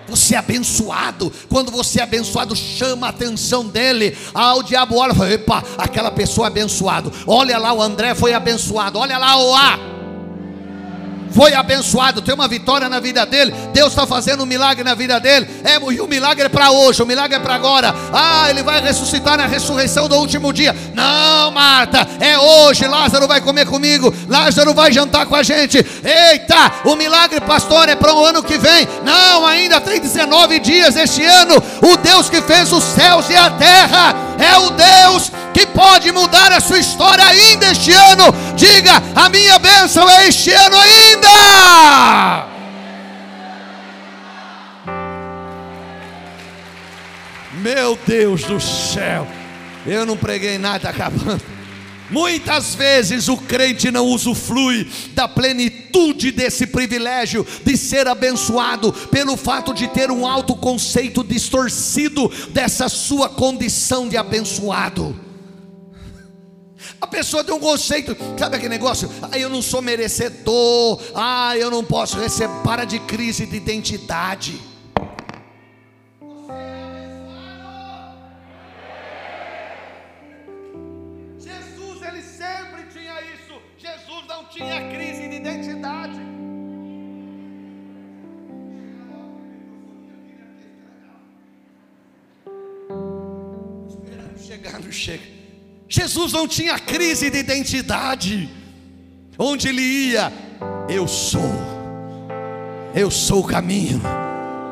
Você 0.07 0.35
é 0.35 0.37
abençoado. 0.37 1.33
Quando 1.49 1.71
você 1.71 1.99
é 1.99 2.03
abençoado, 2.03 2.55
chama 2.55 3.07
a 3.07 3.09
atenção 3.09 3.65
dele. 3.65 4.17
Ah, 4.33 4.55
o 4.55 4.63
diabo 4.63 4.97
olha 4.97 5.11
e 5.11 5.15
fala: 5.15 5.31
Epa, 5.31 5.63
aquela 5.77 6.11
pessoa 6.11 6.47
é 6.47 6.49
abençoado. 6.49 7.11
Olha 7.25 7.57
lá, 7.57 7.73
o 7.73 7.81
André 7.81 8.13
foi 8.13 8.33
abençoado. 8.33 8.99
Olha 8.99 9.17
lá, 9.17 9.37
o 9.37 9.55
A 9.55 9.94
foi 11.35 11.53
abençoado, 11.53 12.21
tem 12.21 12.33
uma 12.33 12.47
vitória 12.47 12.87
na 12.87 13.01
vida 13.01 13.25
dele. 13.25 13.53
Deus 13.73 13.89
está 13.89 14.07
fazendo 14.07 14.43
um 14.43 14.45
milagre 14.45 14.85
na 14.85 14.95
vida 14.95 15.19
dele. 15.19 15.45
É, 15.65 15.75
e 15.91 15.99
o 15.99 16.07
milagre 16.07 16.45
é 16.45 16.49
para 16.49 16.71
hoje, 16.71 17.03
o 17.03 17.05
milagre 17.05 17.35
é 17.35 17.39
para 17.39 17.55
agora. 17.55 17.93
Ah, 18.13 18.49
ele 18.49 18.63
vai 18.63 18.79
ressuscitar 18.81 19.37
na 19.37 19.45
ressurreição 19.45 20.07
do 20.07 20.15
último 20.15 20.53
dia. 20.53 20.73
Não, 20.93 21.51
Marta, 21.51 22.07
é 22.21 22.39
hoje. 22.39 22.87
Lázaro 22.87 23.27
vai 23.27 23.41
comer 23.41 23.65
comigo. 23.65 24.13
Lázaro 24.29 24.73
vai 24.73 24.93
jantar 24.93 25.25
com 25.25 25.35
a 25.35 25.43
gente. 25.43 25.85
Eita, 26.03 26.71
o 26.85 26.95
milagre, 26.95 27.41
pastor, 27.41 27.89
é 27.89 27.95
para 27.97 28.15
o 28.15 28.25
ano 28.25 28.41
que 28.41 28.57
vem. 28.57 28.87
Não, 29.03 29.45
ainda 29.45 29.81
tem 29.81 29.99
19 29.99 30.59
dias 30.59 30.95
este 30.95 31.25
ano. 31.25 31.61
O 31.81 31.97
Deus 31.97 32.29
que 32.29 32.41
fez 32.43 32.71
os 32.71 32.83
céus 32.83 33.29
e 33.29 33.35
a 33.35 33.49
terra 33.49 34.34
é 34.37 34.57
o 34.57 34.71
Deus 34.71 35.31
que 35.53 35.65
pode 35.67 36.11
mudar 36.11 36.51
a 36.51 36.59
sua 36.59 36.79
história 36.79 37.25
ainda 37.25 37.71
este 37.71 37.93
ano. 37.93 38.33
Diga: 38.55 39.01
a 39.15 39.29
minha 39.29 39.57
bênção 39.59 40.09
é 40.09 40.27
este 40.27 40.51
ano 40.51 40.75
ainda. 40.77 42.45
Meu 47.53 47.97
Deus 48.05 48.43
do 48.43 48.59
céu, 48.59 49.27
eu 49.87 50.05
não 50.05 50.15
preguei 50.17 50.57
nada, 50.57 50.89
acabando. 50.89 51.54
Muitas 52.09 52.75
vezes 52.75 53.27
o 53.27 53.37
crente 53.37 53.89
não 53.89 54.05
usufrui 54.05 54.87
da 55.13 55.27
plenitude 55.27 56.31
desse 56.31 56.67
privilégio 56.67 57.45
de 57.63 57.75
ser 57.75 58.07
abençoado 58.07 58.93
pelo 58.93 59.35
fato 59.35 59.73
de 59.73 59.87
ter 59.87 60.11
um 60.11 60.27
autoconceito 60.27 61.23
distorcido 61.23 62.31
dessa 62.49 62.87
sua 62.89 63.27
condição 63.27 64.07
de 64.07 64.17
abençoado. 64.17 65.19
A 67.01 67.07
pessoa 67.07 67.43
tem 67.43 67.53
um 67.53 67.59
conceito, 67.59 68.15
sabe 68.37 68.57
aquele 68.57 68.69
negócio? 68.69 69.09
Ah, 69.21 69.37
eu 69.37 69.49
não 69.49 69.61
sou 69.61 69.81
merecedor, 69.81 71.01
ah, 71.15 71.57
eu 71.57 71.71
não 71.71 71.83
posso 71.83 72.19
receber. 72.19 72.53
Para 72.63 72.85
de 72.85 72.99
crise 72.99 73.45
de 73.45 73.57
identidade. 73.57 74.74
Tinha 84.55 84.89
crise 84.89 85.27
de 85.27 85.35
identidade. 85.35 86.21
Esperando 93.89 94.39
chegar, 94.39 94.79
não 94.79 94.91
chega. 94.93 95.23
Jesus 95.89 96.31
não 96.31 96.47
tinha 96.47 96.79
crise 96.79 97.29
de 97.29 97.37
identidade. 97.37 98.49
Onde 99.37 99.67
ele 99.67 99.81
ia, 99.81 100.31
eu 100.87 101.05
sou, 101.05 101.41
eu 102.95 103.11
sou 103.11 103.41
o 103.41 103.47
caminho, 103.47 104.01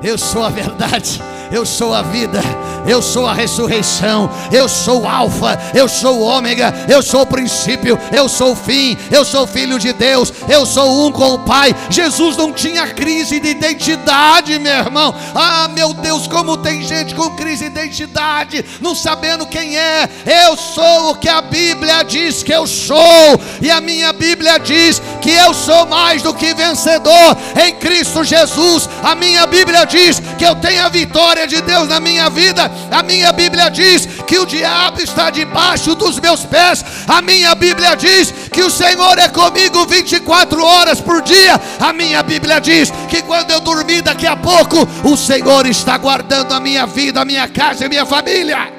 eu 0.01 0.17
sou 0.17 0.43
a 0.43 0.49
verdade, 0.49 1.19
eu 1.53 1.67
sou 1.67 1.93
a 1.93 2.01
vida, 2.01 2.41
eu 2.87 2.99
sou 2.99 3.27
a 3.27 3.33
ressurreição, 3.33 4.27
eu 4.51 4.67
sou 4.67 5.03
o 5.03 5.07
Alfa, 5.07 5.59
eu 5.75 5.87
sou 5.87 6.17
o 6.17 6.23
Ômega, 6.23 6.73
eu 6.89 7.03
sou 7.03 7.21
o 7.21 7.27
princípio, 7.27 7.95
eu 8.11 8.27
sou 8.27 8.53
o 8.53 8.55
fim, 8.55 8.97
eu 9.11 9.23
sou 9.23 9.45
filho 9.45 9.77
de 9.77 9.93
Deus, 9.93 10.33
eu 10.49 10.65
sou 10.65 11.05
um 11.05 11.11
com 11.11 11.35
o 11.35 11.39
Pai. 11.39 11.75
Jesus 11.91 12.35
não 12.35 12.51
tinha 12.51 12.87
crise 12.87 13.39
de 13.39 13.49
identidade, 13.49 14.57
meu 14.57 14.73
irmão. 14.73 15.13
Ah, 15.35 15.67
meu 15.67 15.93
Deus, 15.93 16.25
como 16.25 16.57
tem 16.57 16.81
gente 16.81 17.13
com 17.13 17.29
crise 17.35 17.69
de 17.69 17.79
identidade, 17.79 18.65
não 18.81 18.95
sabendo 18.95 19.45
quem 19.45 19.77
é. 19.77 20.09
Eu 20.47 20.57
sou 20.57 21.11
o 21.11 21.15
que 21.15 21.29
a 21.29 21.41
Bíblia 21.41 22.01
diz 22.01 22.41
que 22.41 22.51
eu 22.51 22.65
sou, 22.65 23.39
e 23.61 23.69
a 23.69 23.79
minha 23.79 24.11
Bíblia 24.11 24.57
diz 24.57 24.99
que 25.21 25.29
eu 25.29 25.53
sou 25.53 25.85
mais 25.85 26.23
do 26.23 26.33
que 26.33 26.51
vencedor 26.55 27.37
em 27.63 27.75
Cristo 27.75 28.23
Jesus. 28.23 28.89
A 29.03 29.13
minha 29.13 29.45
Bíblia 29.45 29.85
diz 29.85 30.19
que 30.39 30.43
eu 30.43 30.55
tenho 30.55 30.83
a 30.83 30.89
vitória 30.89 31.42
de 31.47 31.61
Deus 31.61 31.87
na 31.87 31.99
minha 31.99 32.29
vida. 32.29 32.69
A 32.91 33.03
minha 33.03 33.31
Bíblia 33.31 33.69
diz 33.69 34.07
que 34.27 34.37
o 34.37 34.45
diabo 34.45 35.01
está 35.01 35.29
debaixo 35.29 35.95
dos 35.95 36.19
meus 36.19 36.45
pés. 36.45 36.83
A 37.07 37.21
minha 37.21 37.53
Bíblia 37.55 37.95
diz 37.95 38.31
que 38.51 38.61
o 38.61 38.69
Senhor 38.69 39.17
é 39.17 39.29
comigo 39.29 39.85
24 39.85 40.63
horas 40.63 41.01
por 41.01 41.21
dia. 41.21 41.59
A 41.79 41.93
minha 41.93 42.21
Bíblia 42.23 42.59
diz 42.59 42.91
que 43.09 43.21
quando 43.21 43.51
eu 43.51 43.59
dormir 43.59 44.01
daqui 44.01 44.27
a 44.27 44.35
pouco, 44.35 44.87
o 45.03 45.17
Senhor 45.17 45.65
está 45.65 45.97
guardando 45.97 46.53
a 46.53 46.59
minha 46.59 46.85
vida, 46.85 47.21
a 47.21 47.25
minha 47.25 47.47
casa 47.47 47.83
e 47.83 47.85
a 47.85 47.89
minha 47.89 48.05
família. 48.05 48.71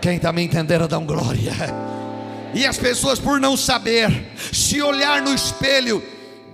Quem 0.00 0.16
está 0.16 0.32
me 0.32 0.42
entendendo, 0.42 0.86
dá 0.86 0.98
um 0.98 1.06
glória. 1.06 1.54
E 2.52 2.64
as 2.64 2.76
pessoas, 2.76 3.18
por 3.18 3.40
não 3.40 3.56
saber, 3.56 4.26
se 4.52 4.80
olhar 4.80 5.20
no 5.22 5.34
espelho 5.34 6.02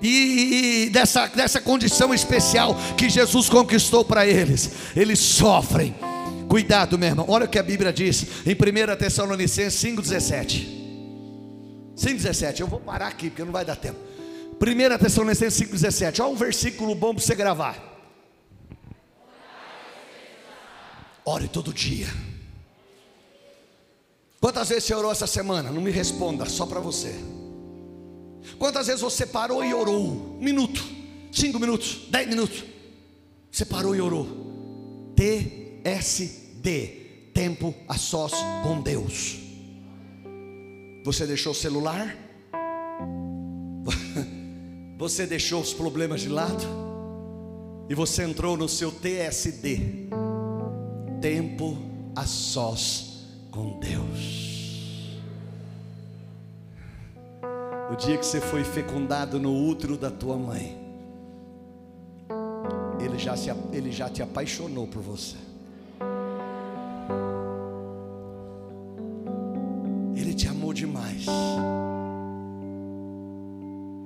e 0.02 0.90
dessa, 0.90 1.26
dessa 1.26 1.60
condição 1.60 2.14
especial 2.14 2.76
que 2.96 3.08
Jesus 3.08 3.48
conquistou 3.48 4.04
para 4.04 4.26
eles, 4.26 4.70
eles 4.96 5.18
sofrem. 5.18 5.94
Cuidado, 6.48 6.98
meu 6.98 7.08
irmão. 7.08 7.26
Olha 7.28 7.44
o 7.44 7.48
que 7.48 7.58
a 7.58 7.62
Bíblia 7.62 7.92
diz 7.92 8.26
em 8.44 8.52
1 8.54 8.96
Tessalonicenses 8.96 9.80
5,17. 9.80 10.66
5,17. 11.96 12.60
Eu 12.60 12.66
vou 12.66 12.80
parar 12.80 13.08
aqui 13.08 13.30
porque 13.30 13.44
não 13.44 13.52
vai 13.52 13.64
dar 13.64 13.76
tempo. 13.76 13.98
1 14.60 14.98
Tessalonicenses 14.98 15.68
5,17. 15.68 16.20
Olha 16.20 16.32
um 16.32 16.36
versículo 16.36 16.94
bom 16.94 17.14
para 17.14 17.22
você 17.22 17.34
gravar. 17.34 17.90
Ore 21.24 21.46
todo 21.46 21.72
dia. 21.72 22.08
Quantas 24.40 24.70
vezes 24.70 24.84
você 24.84 24.94
orou 24.94 25.12
essa 25.12 25.26
semana? 25.26 25.70
Não 25.70 25.82
me 25.82 25.90
responda, 25.90 26.46
só 26.46 26.64
para 26.66 26.80
você. 26.80 27.14
Quantas 28.58 28.86
vezes 28.86 29.00
você 29.00 29.26
parou 29.26 29.64
e 29.64 29.72
orou? 29.72 30.36
Um 30.38 30.42
minuto, 30.42 30.84
cinco 31.32 31.58
minutos, 31.58 32.06
dez 32.10 32.28
minutos. 32.28 32.64
Você 33.50 33.64
parou 33.64 33.94
e 33.96 34.00
orou. 34.00 34.26
TSD, 35.16 36.86
tempo 37.34 37.74
a 37.88 37.96
sós 37.96 38.32
com 38.62 38.80
Deus. 38.80 39.38
Você 41.04 41.26
deixou 41.26 41.52
o 41.52 41.54
celular? 41.54 42.16
Você 44.98 45.26
deixou 45.26 45.62
os 45.62 45.72
problemas 45.72 46.20
de 46.20 46.28
lado? 46.28 46.62
E 47.88 47.94
você 47.94 48.22
entrou 48.22 48.56
no 48.56 48.68
seu 48.68 48.92
TSD, 48.92 50.08
tempo 51.20 51.76
a 52.14 52.24
sós 52.24 53.26
com 53.50 53.80
Deus. 53.80 54.49
O 57.90 57.96
dia 57.96 58.16
que 58.16 58.24
você 58.24 58.40
foi 58.40 58.62
fecundado 58.62 59.40
no 59.40 59.52
útero 59.66 59.98
da 59.98 60.10
tua 60.10 60.36
mãe, 60.36 60.78
ele 63.00 63.18
já, 63.18 63.36
se, 63.36 63.50
ele 63.72 63.90
já 63.90 64.08
te 64.08 64.22
apaixonou 64.22 64.86
por 64.86 65.02
você. 65.02 65.36
Ele 70.14 70.32
te 70.32 70.46
amou 70.46 70.72
demais. 70.72 71.26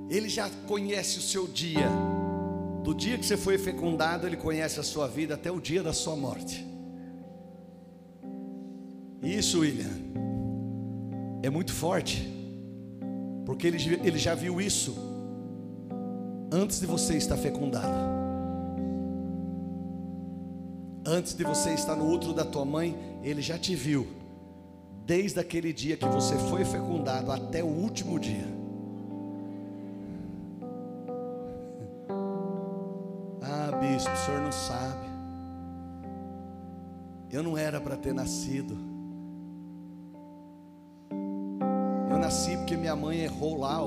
Ele 0.09 0.29
já 0.29 0.49
conhece 0.67 1.19
o 1.19 1.21
seu 1.21 1.47
dia. 1.47 1.87
Do 2.83 2.93
dia 2.93 3.17
que 3.19 3.25
você 3.25 3.37
foi 3.37 3.59
fecundado, 3.59 4.25
ele 4.25 4.37
conhece 4.37 4.79
a 4.79 4.83
sua 4.83 5.07
vida 5.07 5.35
até 5.35 5.51
o 5.51 5.59
dia 5.59 5.83
da 5.83 5.93
sua 5.93 6.15
morte. 6.15 6.65
Isso, 9.21 9.59
William, 9.59 9.91
é 11.43 11.49
muito 11.49 11.73
forte, 11.73 12.34
porque 13.45 13.67
ele, 13.67 13.77
ele 14.03 14.17
já 14.17 14.33
viu 14.33 14.59
isso 14.59 14.95
antes 16.51 16.79
de 16.79 16.85
você 16.85 17.15
estar 17.15 17.37
fecundado. 17.37 18.15
Antes 21.05 21.35
de 21.35 21.43
você 21.43 21.71
estar 21.71 21.95
no 21.95 22.11
útero 22.11 22.33
da 22.33 22.43
tua 22.43 22.65
mãe, 22.65 22.97
ele 23.21 23.41
já 23.41 23.59
te 23.59 23.75
viu, 23.75 24.07
desde 25.05 25.39
aquele 25.39 25.71
dia 25.71 25.95
que 25.95 26.07
você 26.07 26.35
foi 26.49 26.65
fecundado 26.65 27.31
até 27.31 27.63
o 27.63 27.67
último 27.67 28.19
dia. 28.19 28.47
Ah, 33.47 33.77
bispo, 33.77 34.11
o 34.11 34.17
senhor 34.17 34.41
não 34.41 34.51
sabe. 34.51 35.07
Eu 37.31 37.43
não 37.43 37.55
era 37.55 37.79
para 37.79 37.95
ter 37.95 38.11
nascido. 38.11 38.94
Minha 42.95 42.97
mãe 42.97 43.19
errou 43.19 43.59
lá 43.59 43.81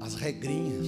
as 0.00 0.14
regrinhas. 0.14 0.86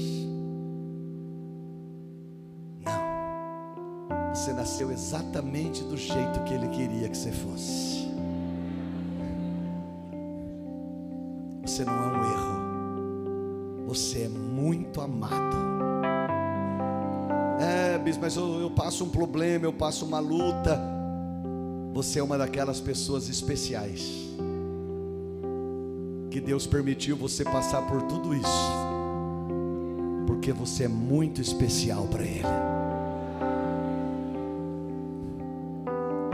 Não. 2.85 4.35
Você 4.35 4.53
nasceu 4.53 4.93
exatamente 4.93 5.83
do 5.83 5.97
jeito 5.97 6.43
que 6.45 6.55
ele 6.55 6.69
queria 6.69 7.09
que 7.09 7.17
você 7.17 7.33
fosse. 7.33 8.09
Você 11.63 11.85
não 11.85 11.95
é 11.95 12.07
um 12.07 12.25
erro. 12.25 13.87
Você 13.89 14.25
é 14.25 14.29
muito 14.29 15.01
amado. 15.01 15.57
É, 17.61 17.99
bispo, 17.99 18.23
mas 18.23 18.37
eu, 18.37 18.61
eu 18.61 18.71
passo 18.71 19.05
um 19.05 19.09
problema, 19.09 19.65
eu 19.65 19.73
passo 19.73 20.05
uma 20.05 20.21
luta. 20.21 20.81
Você 21.93 22.19
é 22.19 22.23
uma 22.23 22.39
daquelas 22.39 22.81
pessoas 22.81 23.29
especiais 23.29 24.31
que 26.31 26.41
Deus 26.41 26.67
permitiu 26.67 27.17
você 27.17 27.43
passar 27.43 27.83
por 27.83 28.03
tudo 28.03 28.33
isso, 28.33 28.47
porque 30.27 30.53
você 30.53 30.85
é 30.85 30.89
muito 30.89 31.41
especial 31.41 32.07
para 32.07 32.23
Ele. 32.23 32.45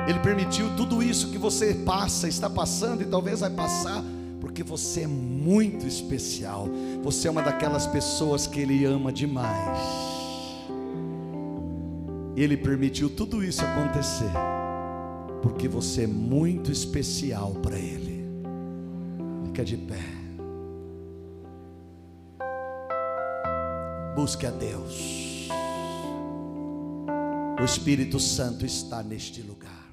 Ele 0.07 0.19
permitiu 0.21 0.77
tudo 0.77 1.03
isso 1.03 1.31
que 1.31 1.39
você 1.39 1.75
passa, 1.75 2.29
está 2.29 2.49
passando 2.49 3.03
e 3.03 3.07
talvez 3.07 3.41
vai 3.41 3.51
passar, 3.51 4.05
porque 4.41 4.63
você 4.63 5.03
é 5.03 5.07
muito 5.07 5.87
especial. 5.87 6.69
Você 7.03 7.27
é 7.27 7.31
uma 7.31 7.43
daquelas 7.43 7.87
pessoas 7.87 8.47
que 8.47 8.61
Ele 8.61 8.85
ama 8.85 9.13
demais. 9.13 9.79
Ele 12.37 12.57
permitiu 12.57 13.09
tudo 13.09 13.43
isso 13.43 13.65
acontecer, 13.65 14.31
porque 15.43 15.67
você 15.67 16.03
é 16.03 16.07
muito 16.07 16.71
especial 16.71 17.53
para 17.63 17.77
Ele. 17.77 18.06
Fica 19.57 19.65
de 19.65 19.79
pé. 19.79 20.05
Busque 24.15 24.47
a 24.47 24.51
Deus. 24.51 25.49
O 27.59 27.65
Espírito 27.65 28.21
Santo 28.21 28.67
está 28.67 29.03
neste 29.03 29.41
lugar. 29.41 29.86